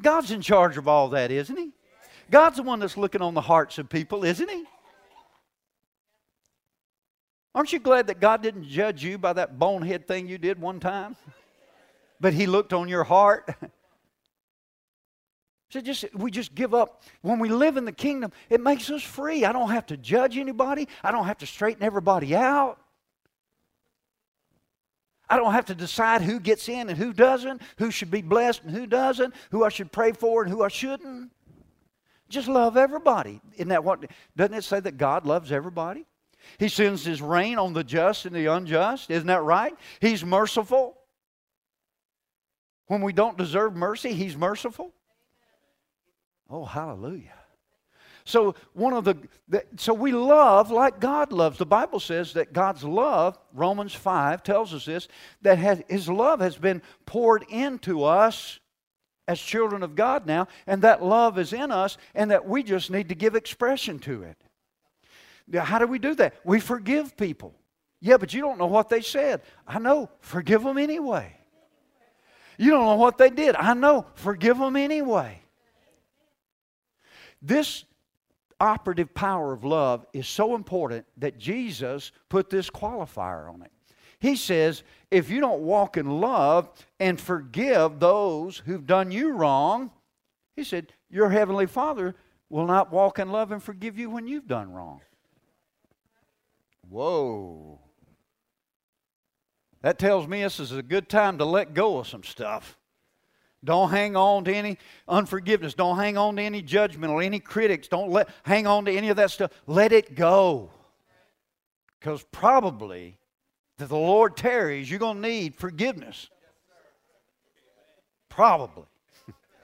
[0.00, 1.72] God's in charge of all that, isn't He?
[2.31, 4.64] God's the one that's looking on the hearts of people, isn't He?
[7.59, 10.79] Aren't you glad that God didn't judge you by that bonehead thing you did one
[10.79, 11.16] time?
[12.21, 13.53] But He looked on your heart.
[15.71, 17.03] So just we just give up.
[17.21, 19.44] When we live in the kingdom, it makes us free.
[19.44, 20.88] I don't have to judge anybody.
[21.05, 22.79] I don't have to straighten everybody out.
[25.29, 28.62] I don't have to decide who gets in and who doesn't, who should be blessed
[28.62, 31.33] and who doesn't, who I should pray for and who I shouldn't.
[32.31, 33.42] Just love everybody.
[33.57, 34.07] Isn't that what?
[34.37, 36.07] Doesn't it say that God loves everybody?
[36.58, 39.11] He sends His rain on the just and the unjust.
[39.11, 39.74] Isn't that right?
[40.00, 40.96] He's merciful.
[42.87, 44.92] When we don't deserve mercy, He's merciful.
[46.50, 47.34] Oh, hallelujah.
[48.24, 49.16] So one of the,
[49.48, 51.56] the, so we love like God loves.
[51.56, 55.08] The Bible says that God's love, Romans 5 tells us this,
[55.40, 58.61] that has, his love has been poured into us
[59.26, 62.90] as children of God now, and that love is in us, and that we just
[62.90, 64.37] need to give expression to it.
[65.54, 66.34] How do we do that?
[66.44, 67.54] We forgive people.
[68.00, 69.42] Yeah, but you don't know what they said.
[69.66, 70.11] I know.
[70.20, 71.34] Forgive them anyway.
[72.58, 73.56] You don't know what they did.
[73.56, 74.06] I know.
[74.14, 75.40] Forgive them anyway.
[77.40, 77.84] This
[78.61, 83.70] operative power of love is so important that Jesus put this qualifier on it.
[84.20, 84.82] He says,
[85.12, 89.92] if you don't walk in love and forgive those who've done you wrong,
[90.56, 92.16] he said, your heavenly Father
[92.50, 95.00] will not walk in love and forgive you when you've done wrong.
[96.88, 97.81] Whoa.
[99.83, 102.79] That tells me this is a good time to let go of some stuff.
[103.64, 105.74] Don't hang on to any unforgiveness.
[105.74, 107.88] Don't hang on to any judgment or any critics.
[107.88, 109.51] Don't let hang on to any of that stuff.
[109.66, 110.70] Let it go.
[111.98, 113.18] Because probably
[113.79, 116.29] that the Lord tarries, you're going to need forgiveness.
[118.29, 118.85] Probably.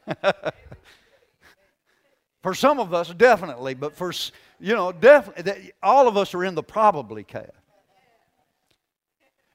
[2.44, 4.12] for some of us, definitely, but for,
[4.60, 7.48] you know, definitely, all of us are in the probably case.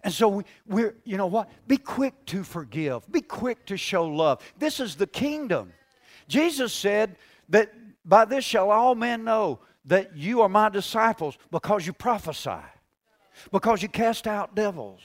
[0.02, 1.52] And so we, we're, you know what?
[1.67, 3.10] Be quick to forgive.
[3.12, 4.41] Be quick to show love.
[4.58, 5.71] This is the kingdom.
[6.28, 7.17] Jesus said
[7.49, 7.71] that
[8.04, 12.65] by this shall all men know that you are my disciples because you prophesy,
[13.52, 15.02] because you cast out devils,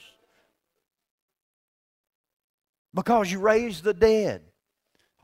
[2.95, 4.41] because you raise the dead.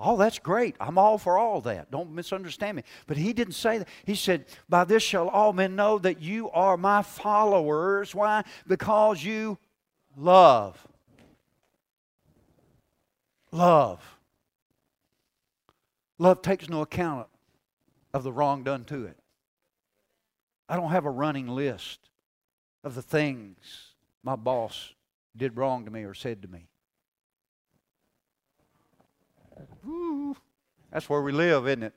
[0.03, 0.75] Oh, that's great.
[0.79, 1.91] I'm all for all that.
[1.91, 2.83] Don't misunderstand me.
[3.05, 3.87] But he didn't say that.
[4.03, 8.15] He said, By this shall all men know that you are my followers.
[8.15, 8.43] Why?
[8.67, 9.59] Because you
[10.17, 10.87] love.
[13.51, 14.17] Love.
[16.17, 17.27] Love takes no account
[18.13, 19.17] of the wrong done to it.
[20.67, 22.09] I don't have a running list
[22.83, 24.93] of the things my boss
[25.37, 26.70] did wrong to me or said to me.
[29.83, 30.35] Woo.
[30.91, 31.93] That's where we live, isn't it?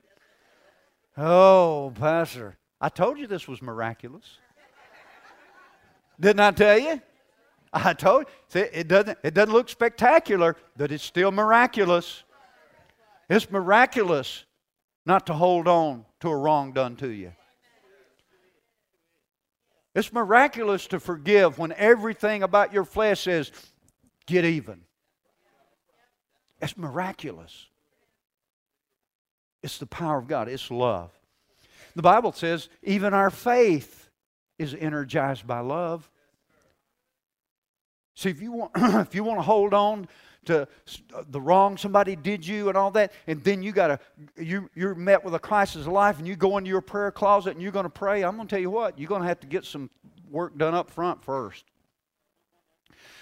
[1.16, 4.38] Oh, Pastor, I told you this was miraculous.
[6.18, 7.02] Didn't I tell you?
[7.72, 12.22] I told you, See, it doesn't, it doesn't look spectacular, but it's still miraculous.
[13.28, 14.44] It's miraculous
[15.06, 17.32] not to hold on to a wrong done to you.
[19.94, 23.52] It's miraculous to forgive when everything about your flesh says,
[24.26, 24.82] get even.
[26.60, 27.66] It's miraculous.
[29.62, 31.10] It's the power of God, it's love.
[31.96, 34.10] The Bible says even our faith
[34.58, 36.10] is energized by love.
[38.14, 40.08] See, if you want, if you want to hold on
[40.44, 40.68] to
[41.14, 43.98] uh, the wrong somebody did you and all that, and then you got to
[44.36, 47.50] you you're met with a crisis of life, and you go into your prayer closet
[47.50, 48.22] and you're going to pray.
[48.22, 49.90] I'm going to tell you what, you're going to have to get some
[50.30, 51.64] work done up front first.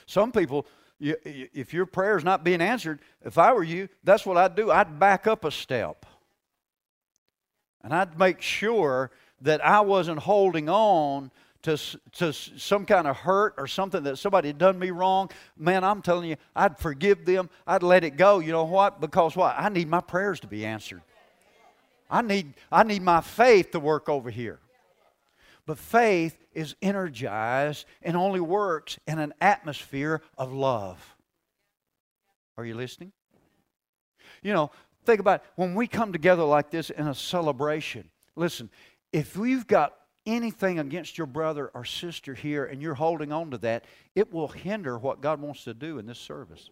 [0.06, 0.66] Some people
[1.02, 4.54] you, if your prayer is not being answered, if I were you, that's what I'd
[4.54, 4.70] do.
[4.70, 6.06] I'd back up a step.
[7.82, 9.10] And I'd make sure
[9.40, 11.76] that I wasn't holding on to,
[12.12, 15.30] to some kind of hurt or something that somebody had done me wrong.
[15.56, 17.50] Man, I'm telling you, I'd forgive them.
[17.66, 18.38] I'd let it go.
[18.38, 19.00] You know what?
[19.00, 19.56] Because what?
[19.58, 21.02] I need my prayers to be answered.
[22.08, 24.60] I need, I need my faith to work over here.
[25.66, 31.16] But faith is energized and only works in an atmosphere of love.
[32.56, 33.12] Are you listening?
[34.42, 34.70] You know,
[35.04, 35.46] think about it.
[35.56, 38.10] when we come together like this in a celebration.
[38.36, 38.70] Listen,
[39.12, 39.94] if we've got
[40.26, 43.84] anything against your brother or sister here and you're holding on to that,
[44.14, 46.70] it will hinder what God wants to do in this service.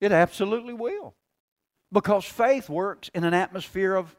[0.00, 1.14] It absolutely will.
[1.90, 4.14] Because faith works in an atmosphere of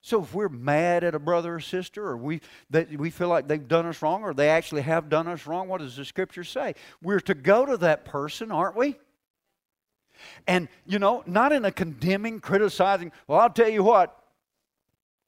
[0.00, 3.48] so if we're mad at a brother or sister, or we, that we feel like
[3.48, 6.44] they've done us wrong, or they actually have done us wrong, what does the scripture
[6.44, 6.74] say?
[7.02, 8.96] We're to go to that person, aren't we?
[10.46, 14.16] And, you know, not in a condemning, criticizing, well, I'll tell you what,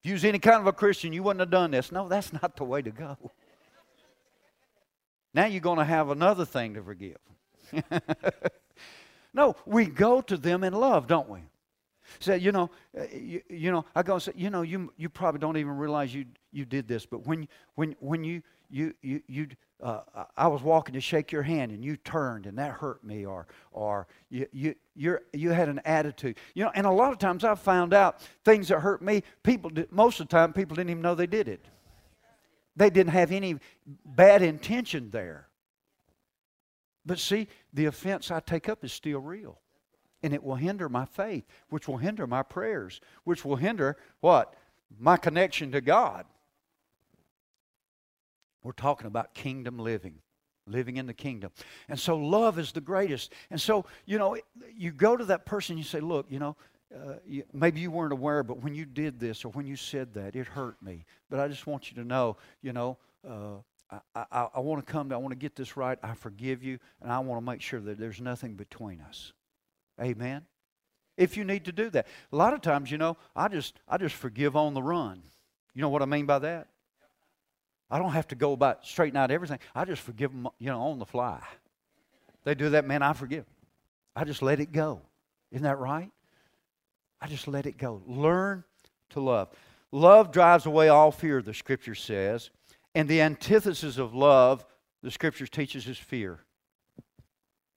[0.02, 1.92] if you was any kind of a Christian, you wouldn't have done this.
[1.92, 3.16] No, that's not the way to go.
[5.34, 7.18] Now you're going to have another thing to forgive.
[9.34, 11.40] no, we go to them in love, don't we?
[12.18, 15.08] Say, you know, uh, you, you know, I go and say, you know, you, you
[15.08, 17.46] probably don't even realize you, you did this, but when,
[17.76, 19.48] when, when you, you, you, you,
[19.82, 20.00] uh,
[20.36, 23.46] I was walking to shake your hand and you turned and that hurt me, or,
[23.72, 26.36] or you, you, you're, you had an attitude.
[26.54, 29.70] You know, and a lot of times I've found out things that hurt me, people,
[29.70, 31.64] did, most of the time, people didn't even know they did it.
[32.76, 33.56] They didn't have any
[34.04, 35.48] bad intention there.
[37.04, 39.58] But see, the offense I take up is still real.
[40.22, 44.54] And it will hinder my faith, which will hinder my prayers, which will hinder what?
[44.98, 46.26] My connection to God.
[48.62, 50.16] We're talking about kingdom living,
[50.66, 51.52] living in the kingdom.
[51.88, 53.32] And so love is the greatest.
[53.50, 54.36] And so, you know,
[54.76, 56.56] you go to that person, you say, look, you know,
[56.94, 60.12] uh, you, maybe you weren't aware, but when you did this or when you said
[60.14, 61.04] that, it hurt me.
[61.30, 63.58] But I just want you to know, you know, uh,
[64.14, 65.98] I, I, I want to come, I want to get this right.
[66.02, 69.32] I forgive you, and I want to make sure that there's nothing between us.
[70.00, 70.42] Amen.
[71.16, 73.98] If you need to do that, a lot of times, you know, I just I
[73.98, 75.22] just forgive on the run.
[75.74, 76.68] You know what I mean by that?
[77.90, 79.58] I don't have to go about straighten out everything.
[79.74, 81.40] I just forgive them, you know, on the fly.
[82.44, 83.02] They do that, man.
[83.02, 83.44] I forgive.
[84.14, 85.02] I just let it go.
[85.50, 86.10] Isn't that right?
[87.20, 88.02] I just let it go.
[88.06, 88.64] Learn
[89.10, 89.48] to love.
[89.92, 92.50] Love drives away all fear, the scripture says.
[92.94, 94.64] And the antithesis of love,
[95.02, 96.40] the scriptures teaches, is fear.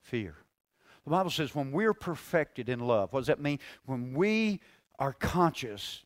[0.04, 0.36] Fear.
[1.04, 3.60] The Bible says when we're perfected in love, what does that mean?
[3.86, 4.62] When we
[5.00, 6.04] are conscious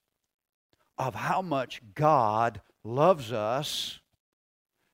[0.98, 4.00] of how much God loves us.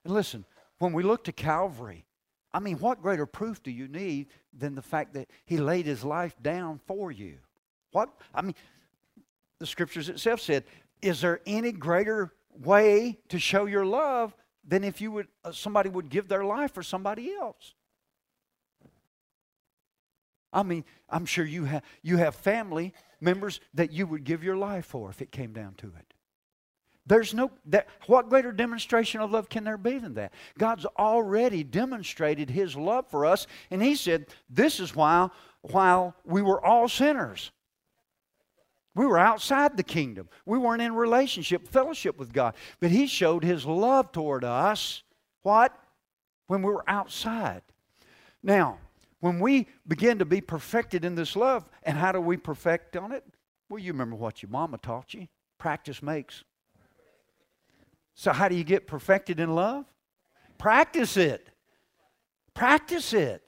[0.03, 0.45] And listen,
[0.79, 2.05] when we look to Calvary,
[2.53, 6.03] I mean, what greater proof do you need than the fact that He laid His
[6.03, 7.37] life down for you?
[7.91, 8.09] What?
[8.33, 8.55] I mean,
[9.59, 10.65] the scriptures itself said,
[11.01, 14.35] is there any greater way to show your love
[14.65, 17.73] than if you would uh, somebody would give their life for somebody else?
[20.53, 24.55] I mean, I'm sure you have you have family members that you would give your
[24.55, 26.13] life for if it came down to it.
[27.05, 30.33] There's no that what greater demonstration of love can there be than that?
[30.57, 35.29] God's already demonstrated his love for us, and he said, This is why
[35.61, 37.51] while we were all sinners.
[38.95, 40.29] We were outside the kingdom.
[40.45, 42.55] We weren't in relationship, fellowship with God.
[42.79, 45.01] But He showed His love toward us,
[45.41, 45.77] what?
[46.47, 47.63] When we were outside.
[48.43, 48.77] Now,
[49.23, 53.13] when we begin to be perfected in this love, and how do we perfect on
[53.13, 53.23] it?
[53.69, 56.43] Well, you remember what your mama taught you practice makes.
[58.15, 59.85] So, how do you get perfected in love?
[60.57, 61.47] Practice it.
[62.53, 63.41] Practice it.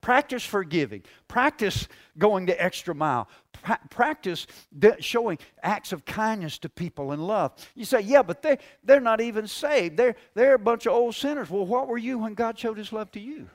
[0.00, 1.02] Practice forgiving.
[1.26, 3.28] Practice going the extra mile.
[3.52, 4.46] Pra- practice
[4.78, 7.50] de- showing acts of kindness to people and love.
[7.74, 9.96] You say, yeah, but they, they're not even saved.
[9.96, 11.50] They're, they're a bunch of old sinners.
[11.50, 13.50] Well, what were you when God showed his love to you?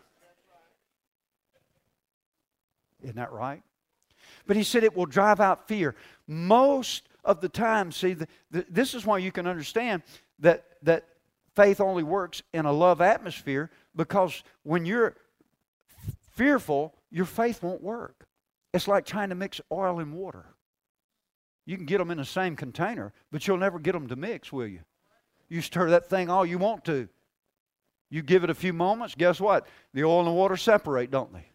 [3.03, 3.61] Isn't that right?
[4.47, 5.95] But he said it will drive out fear.
[6.27, 10.03] Most of the time, see, the, the, this is why you can understand
[10.39, 11.05] that, that
[11.55, 15.15] faith only works in a love atmosphere because when you're
[16.31, 18.27] fearful, your faith won't work.
[18.73, 20.45] It's like trying to mix oil and water.
[21.65, 24.51] You can get them in the same container, but you'll never get them to mix,
[24.51, 24.79] will you?
[25.49, 27.09] You stir that thing all you want to.
[28.09, 29.67] You give it a few moments, guess what?
[29.93, 31.45] The oil and the water separate, don't they?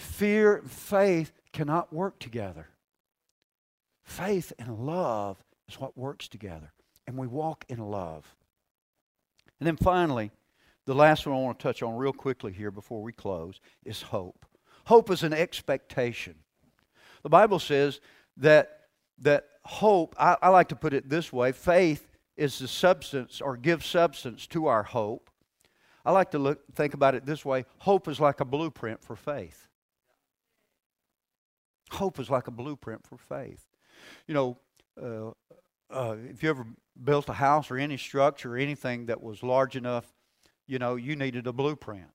[0.00, 2.68] Fear and faith cannot work together.
[4.02, 6.72] Faith and love is what works together.
[7.06, 8.34] And we walk in love.
[9.58, 10.30] And then finally,
[10.86, 14.00] the last one I want to touch on real quickly here before we close is
[14.00, 14.46] hope.
[14.86, 16.36] Hope is an expectation.
[17.22, 18.00] The Bible says
[18.38, 18.88] that,
[19.18, 23.54] that hope, I, I like to put it this way faith is the substance or
[23.58, 25.28] gives substance to our hope.
[26.06, 29.14] I like to look, think about it this way hope is like a blueprint for
[29.14, 29.66] faith.
[31.92, 33.66] Hope is like a blueprint for faith.
[34.26, 34.58] You know,
[35.00, 35.30] uh,
[35.90, 36.66] uh, if you ever
[37.02, 40.12] built a house or any structure or anything that was large enough
[40.70, 42.06] you know, you needed a blueprint.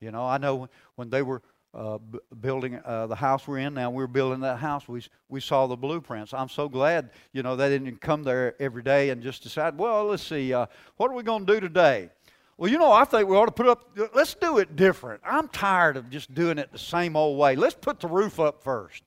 [0.00, 1.42] You know, I know when they were
[1.74, 4.86] uh, b- building uh, the house we're in now, we are building that house.
[4.86, 6.32] We we saw the blueprints.
[6.32, 10.04] I'm so glad, you know, they didn't come there every day and just decide, well,
[10.06, 10.66] let's see, uh,
[10.98, 12.10] what are we going to do today?
[12.58, 13.96] Well, you know, I think we ought to put up.
[14.14, 15.22] Let's do it different.
[15.24, 17.54] I'm tired of just doing it the same old way.
[17.54, 19.04] Let's put the roof up first.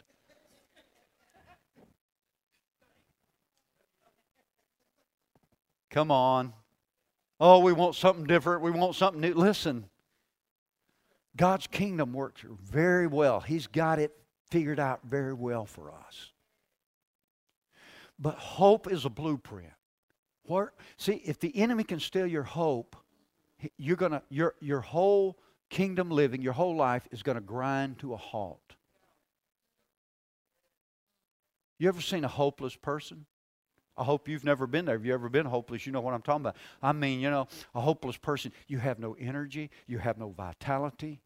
[5.90, 6.54] Come on.
[7.42, 8.62] Oh, we want something different.
[8.62, 9.34] We want something new.
[9.34, 9.90] Listen,
[11.36, 13.42] God's kingdom works very well.
[13.42, 14.16] He's got it
[14.50, 16.32] figured out very well for us.
[18.18, 19.74] But hope is a blueprint.
[20.44, 22.96] What, see, if the enemy can steal your hope,
[23.78, 25.38] you're gonna your your whole
[25.70, 28.76] kingdom living, your whole life is gonna grind to a halt.
[31.80, 33.26] You ever seen a hopeless person?
[33.98, 34.96] I hope you've never been there.
[34.96, 35.86] Have you ever been hopeless?
[35.86, 36.56] You know what I'm talking about.
[36.82, 41.22] I mean, you know, a hopeless person, you have no energy, you have no vitality.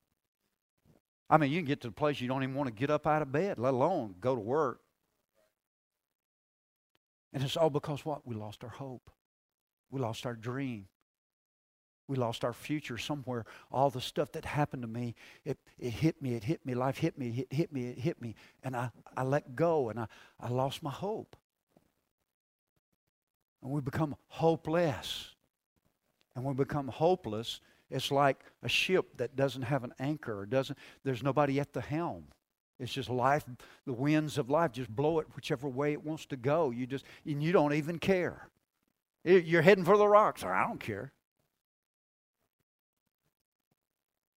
[1.30, 3.08] I mean, you can get to the place you don't even want to get up
[3.08, 4.80] out of bed, let alone go to work.
[7.34, 8.26] And it's all because what?
[8.26, 9.12] We lost our hope.
[9.92, 10.88] We lost our dream.
[12.08, 13.46] We lost our future somewhere.
[13.72, 16.98] All the stuff that happened to me, it, it hit me, it hit me, life
[16.98, 18.36] hit me, it hit me, it hit me.
[18.64, 20.08] And I, I let go and I,
[20.40, 21.36] I lost my hope.
[23.64, 25.30] And we become hopeless.
[26.36, 30.46] And when we become hopeless, it's like a ship that doesn't have an anchor, or
[30.46, 32.26] doesn't, there's nobody at the helm.
[32.80, 33.46] It's just life,
[33.86, 36.72] the winds of life just blow it whichever way it wants to go.
[36.72, 38.50] You just, and you don't even care.
[39.24, 40.44] You're heading for the rocks.
[40.44, 41.12] I don't care.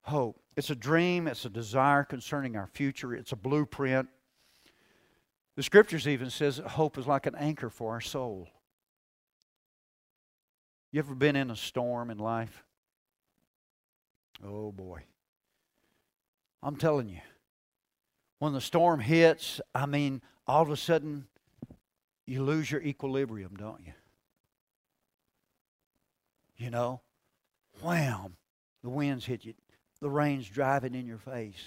[0.09, 0.41] Hope.
[0.57, 4.09] It's a dream, it's a desire concerning our future, it's a blueprint.
[5.55, 8.47] The scriptures even says that hope is like an anchor for our soul.
[10.91, 12.63] You ever been in a storm in life?
[14.43, 15.03] Oh boy.
[16.63, 17.21] I'm telling you,
[18.39, 21.27] when the storm hits, I mean, all of a sudden,
[22.25, 23.93] you lose your equilibrium, don't you?
[26.57, 27.01] You know,
[27.83, 28.37] wham,
[28.81, 29.53] the winds hit you,
[30.01, 31.63] the rain's driving in your face.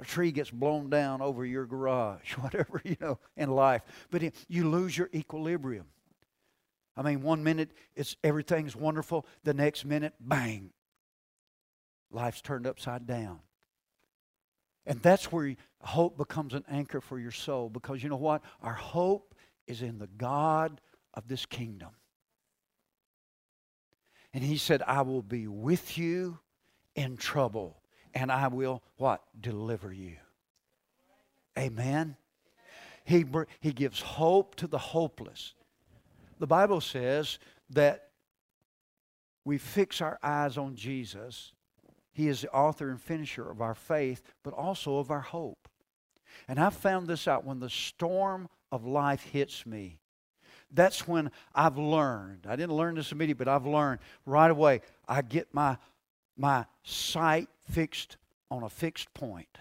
[0.00, 3.82] A tree gets blown down over your garage, whatever, you know, in life.
[4.10, 5.86] But you lose your equilibrium.
[6.96, 10.70] I mean, one minute it's everything's wonderful, the next minute, bang,
[12.10, 13.40] life's turned upside down.
[14.86, 18.42] And that's where hope becomes an anchor for your soul because you know what?
[18.62, 19.34] Our hope
[19.66, 20.80] is in the God
[21.14, 21.90] of this kingdom.
[24.34, 26.38] And he said, I will be with you
[26.94, 27.76] in trouble
[28.14, 29.22] and I will what?
[29.38, 30.16] Deliver you.
[31.58, 32.16] Amen.
[33.04, 33.24] He,
[33.60, 35.54] he gives hope to the hopeless.
[36.38, 37.38] The Bible says
[37.70, 38.08] that
[39.44, 41.52] we fix our eyes on Jesus.
[42.12, 45.68] He is the author and finisher of our faith, but also of our hope.
[46.48, 49.98] And I found this out when the storm of life hits me.
[50.72, 52.46] That's when I've learned.
[52.48, 54.80] I didn't learn this immediately, but I've learned right away.
[55.06, 55.76] I get my,
[56.36, 58.16] my sight fixed
[58.50, 59.58] on a fixed point.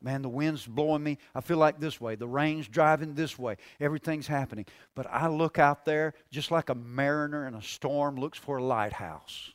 [0.00, 1.18] Man, the wind's blowing me.
[1.34, 2.14] I feel like this way.
[2.16, 3.56] The rain's driving this way.
[3.80, 4.66] Everything's happening.
[4.94, 8.64] But I look out there just like a mariner in a storm looks for a
[8.64, 9.52] lighthouse.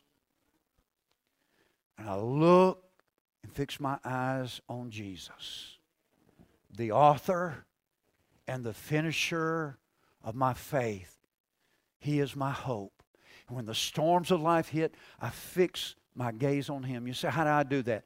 [1.96, 2.82] And I look
[3.42, 5.78] and fix my eyes on Jesus,
[6.76, 7.64] the author
[8.48, 9.78] and the finisher
[10.22, 11.16] of my faith.
[11.98, 13.01] He is my hope.
[13.54, 17.06] When the storms of life hit, I fix my gaze on Him.
[17.06, 18.04] You say, How do I do that?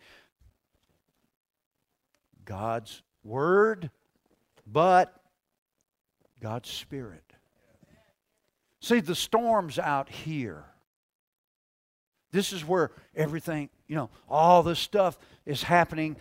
[2.44, 3.90] God's Word,
[4.66, 5.14] but
[6.40, 7.22] God's Spirit.
[8.80, 10.64] See, the storm's out here.
[12.32, 16.16] This is where everything, you know, all this stuff is happening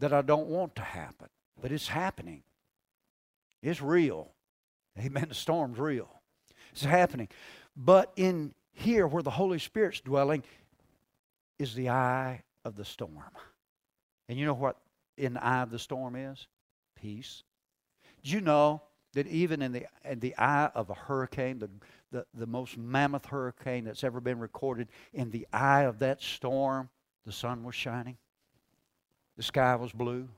[0.00, 1.28] that I don't want to happen,
[1.60, 2.42] but it's happening.
[3.62, 4.32] It's real.
[4.98, 5.26] Amen.
[5.28, 6.08] The storm's real.
[6.72, 7.28] It's happening.
[7.76, 10.42] But in here, where the Holy Spirit's dwelling,
[11.58, 13.30] is the eye of the storm.
[14.28, 14.78] And you know what
[15.16, 16.46] in the eye of the storm is?
[17.00, 17.42] Peace.
[18.22, 21.70] Do you know that even in the, in the eye of a hurricane, the,
[22.10, 26.88] the, the most mammoth hurricane that's ever been recorded, in the eye of that storm,
[27.24, 28.16] the sun was shining,
[29.36, 30.28] the sky was blue,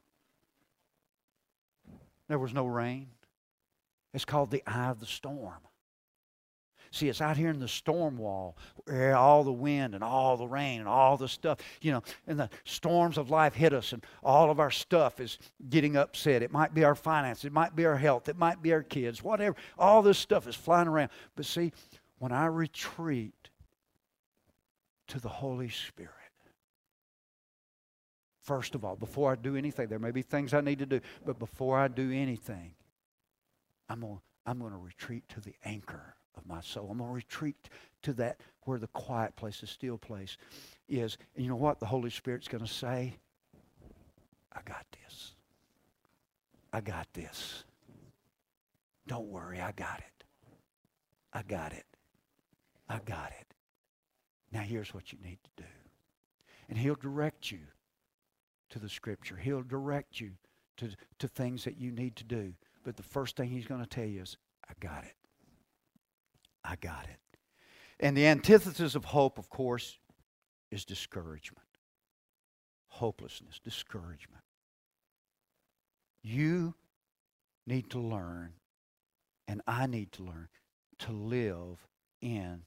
[2.29, 3.09] there was no rain.
[4.13, 5.61] It's called the eye of the storm.
[6.97, 10.47] See, it's out here in the storm wall where all the wind and all the
[10.47, 14.03] rain and all the stuff, you know, and the storms of life hit us and
[14.23, 15.39] all of our stuff is
[15.69, 16.43] getting upset.
[16.43, 19.23] It might be our finances, it might be our health, it might be our kids,
[19.23, 19.57] whatever.
[19.79, 21.11] All this stuff is flying around.
[21.35, 21.71] But see,
[22.19, 23.51] when I retreat
[25.09, 26.13] to the Holy Spirit,
[28.41, 31.03] first of all, before I do anything, there may be things I need to do,
[31.27, 32.73] but before I do anything,
[33.91, 36.89] I'm going I'm going to retreat to the anchor of my soul.
[36.91, 37.69] I'm going to retreat
[38.03, 40.37] to that where the quiet place, the still place
[40.89, 41.17] is.
[41.35, 43.15] And you know what the Holy Spirit's going to say?
[44.53, 45.33] I got this.
[46.73, 47.65] I got this.
[49.07, 50.25] Don't worry, I got it.
[51.33, 51.87] I got it.
[52.89, 53.47] I got it.
[54.53, 55.69] Now here's what you need to do.
[56.69, 57.61] And he'll direct you
[58.71, 59.37] to the scripture.
[59.37, 60.33] He'll direct you
[60.79, 62.53] to, to things that you need to do.
[62.85, 64.37] But the first thing he's going to tell you is,
[64.69, 65.15] I got it.
[66.67, 67.39] I got it.
[68.01, 69.99] And the antithesis of hope, of course,
[70.71, 71.67] is discouragement.
[72.89, 74.43] Hopelessness, discouragement.
[76.23, 76.75] You
[77.67, 78.55] need to learn
[79.49, 80.49] and I need to learn
[81.01, 81.87] to live
[82.21, 82.63] in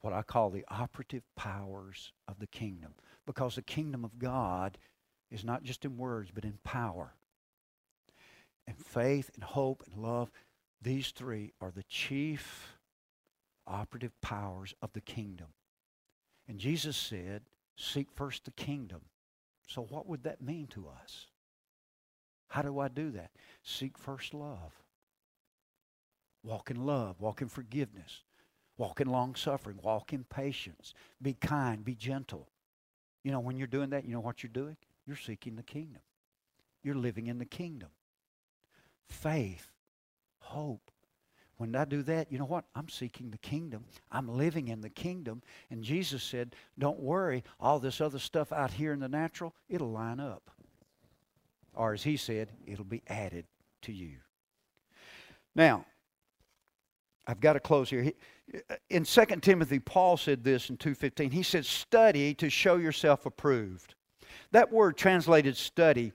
[0.00, 2.94] what I call the operative powers of the kingdom.
[3.26, 4.78] Because the kingdom of God
[5.30, 7.14] is not just in words, but in power.
[8.66, 10.30] And faith and hope and love,
[10.82, 12.76] these three are the chief
[13.66, 15.48] operative powers of the kingdom.
[16.48, 17.42] And Jesus said,
[17.76, 19.02] Seek first the kingdom.
[19.66, 21.28] So, what would that mean to us?
[22.48, 23.30] How do I do that?
[23.62, 24.72] Seek first love.
[26.42, 28.24] Walk in love, walk in forgiveness,
[28.76, 32.48] walk in long suffering, walk in patience, be kind, be gentle.
[33.22, 34.76] You know, when you're doing that, you know what you're doing?
[35.06, 36.02] You're seeking the kingdom.
[36.82, 37.90] You're living in the kingdom.
[39.08, 39.70] Faith,
[40.50, 40.90] hope.
[41.56, 42.64] When I do that, you know what?
[42.74, 43.84] I'm seeking the kingdom.
[44.10, 45.42] I'm living in the kingdom.
[45.70, 49.90] And Jesus said, Don't worry, all this other stuff out here in the natural, it'll
[49.90, 50.50] line up.
[51.74, 53.44] Or as he said, it'll be added
[53.82, 54.16] to you.
[55.54, 55.84] Now,
[57.26, 58.12] I've got to close here.
[58.70, 61.32] Uh, in 2 Timothy, Paul said this in 2.15.
[61.32, 63.94] He said, study to show yourself approved.
[64.52, 66.12] That word translated study,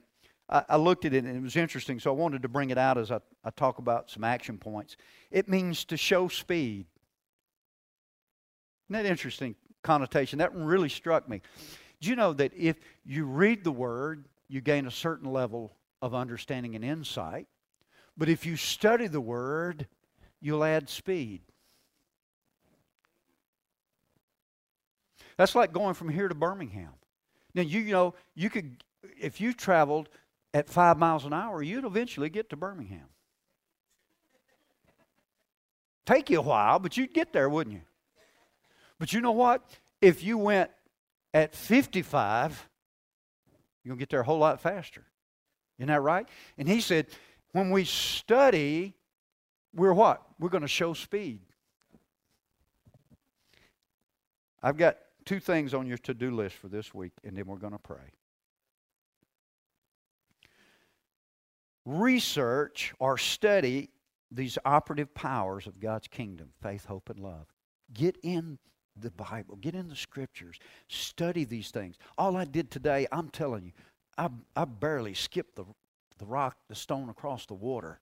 [0.48, 2.98] I, looked at it and it was interesting, so I wanted to bring it out
[2.98, 4.96] as I, I talk about some action points.
[5.32, 6.86] It means to show speed.
[8.88, 10.38] Isn't that interesting connotation?
[10.40, 11.42] That really struck me.
[12.00, 16.14] Do you know that if you read the word, you gain a certain level of
[16.14, 17.48] understanding and insight?
[18.16, 19.88] But if you study the word,
[20.42, 21.42] you'll add speed.
[25.38, 26.94] That's like going from here to Birmingham.
[27.56, 28.84] Now, you know, you could,
[29.20, 30.10] if you traveled
[30.56, 33.10] at five miles an hour, you'd eventually get to Birmingham.
[36.06, 37.82] Take you a while, but you'd get there, wouldn't you?
[38.98, 39.70] But you know what?
[40.02, 40.72] If you went
[41.34, 42.70] at 55,
[43.84, 45.04] you're going to get there a whole lot faster.
[45.78, 46.26] Isn't that right?
[46.58, 47.08] And he said,
[47.52, 48.94] when we study
[49.74, 50.22] we're what?
[50.40, 51.42] We're going to show speed.
[54.64, 57.58] I've got two things on your to do list for this week, and then we're
[57.58, 58.14] going to pray.
[61.86, 63.90] Research or study
[64.32, 67.48] these operative powers of God's kingdom faith, hope, and love.
[67.94, 68.58] Get in
[68.96, 70.58] the Bible, get in the scriptures,
[70.88, 71.98] study these things.
[72.18, 73.72] All I did today, I'm telling you,
[74.18, 75.66] I, I barely skipped the,
[76.18, 78.00] the rock, the stone across the water.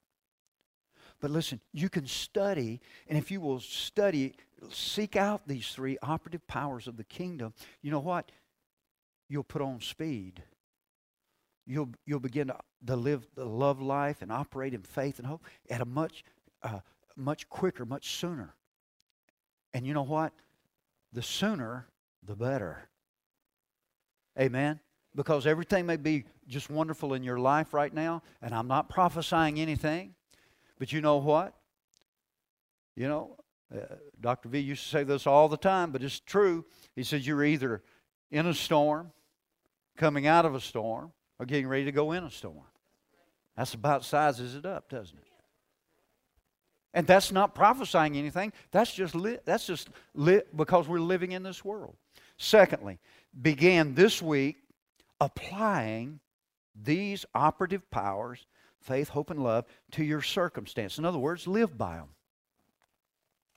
[1.19, 4.35] But listen, you can study, and if you will study,
[4.69, 8.31] seek out these three operative powers of the kingdom, you know what?
[9.29, 10.43] You'll put on speed.
[11.65, 12.57] You'll, you'll begin to,
[12.87, 16.23] to live the love life and operate in faith and hope at a much,
[16.61, 16.79] uh,
[17.15, 18.55] much quicker, much sooner.
[19.73, 20.33] And you know what?
[21.13, 21.87] The sooner,
[22.25, 22.89] the better.
[24.39, 24.79] Amen?
[25.15, 29.59] Because everything may be just wonderful in your life right now, and I'm not prophesying
[29.59, 30.15] anything.
[30.79, 31.53] But you know what?
[32.95, 33.37] You know,
[33.73, 34.49] uh, Dr.
[34.49, 36.65] V used to say this all the time, but it's true.
[36.95, 37.83] He says you're either
[38.31, 39.11] in a storm,
[39.97, 41.11] coming out of a storm,
[41.43, 42.63] or getting ready to go in a storm.
[43.57, 45.27] That's about sizes it up, doesn't it?
[46.93, 48.53] And that's not prophesying anything.
[48.71, 49.45] That's just lit.
[49.45, 51.97] That's just lit because we're living in this world.
[52.37, 52.99] Secondly,
[53.39, 54.55] began this week
[55.19, 56.21] applying
[56.81, 58.45] these operative powers
[58.79, 60.97] faith, hope, and love to your circumstance.
[60.97, 62.09] In other words, live by them.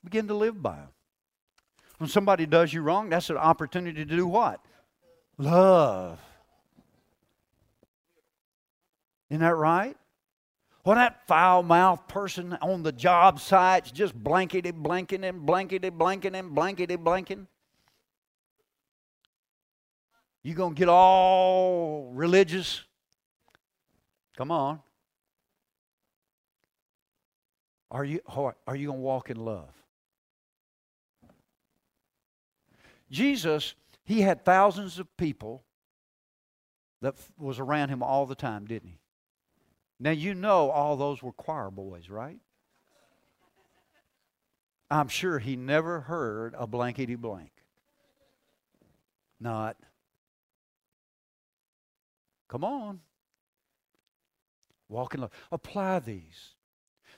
[0.04, 0.88] Begin to live by them.
[1.98, 4.60] When somebody does you wrong, that's an opportunity to do what?
[5.38, 6.20] Love.
[9.30, 9.96] Isn't that right?
[10.84, 16.38] Well, that foul mouthed person on the job site's just blankety blanking and blankety blanking
[16.38, 17.46] and blankety blanking,
[20.44, 22.84] you to get all religious?
[24.36, 24.80] Come on.
[27.90, 29.70] Are you, are you to walk in love?
[33.10, 33.74] Jesus,
[34.04, 35.64] he had thousands of people
[37.02, 38.98] that was around him all the time, didn't he?
[39.98, 42.38] Now, you know all those were choir boys, right?
[44.90, 47.50] I'm sure he never heard a blankety blank.
[49.40, 49.76] Not.
[52.48, 53.00] Come on.
[54.88, 55.32] Walk in love.
[55.50, 56.56] Apply these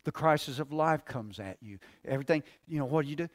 [0.05, 1.79] the crisis of life comes at you.
[2.07, 3.29] Everything, you know, what do you do?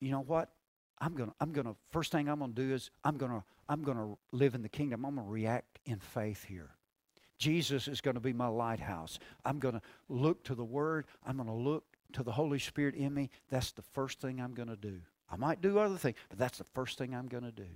[0.00, 0.50] You know what?
[0.98, 4.54] I'm gonna, I'm gonna, first thing I'm gonna do is I'm gonna, I'm gonna live
[4.54, 5.04] in the kingdom.
[5.04, 6.70] I'm gonna react in faith here.
[7.44, 9.18] Jesus is gonna be my lighthouse.
[9.44, 11.04] I'm gonna look to the Word.
[11.26, 11.84] I'm gonna look
[12.14, 13.28] to the Holy Spirit in me.
[13.50, 15.00] That's the first thing I'm gonna do.
[15.30, 17.66] I might do other things, but that's the first thing I'm gonna do.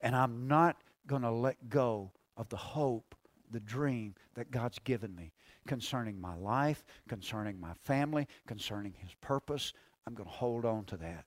[0.00, 3.14] And I'm not gonna let go of the hope
[3.52, 5.32] the dream that God's given me
[5.66, 9.72] concerning my life, concerning my family, concerning His purpose.
[10.06, 11.24] I'm going to hold on to that.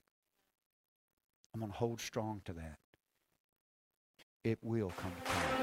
[1.53, 2.79] I'm going to hold strong to that.
[4.43, 5.62] It will come to pass.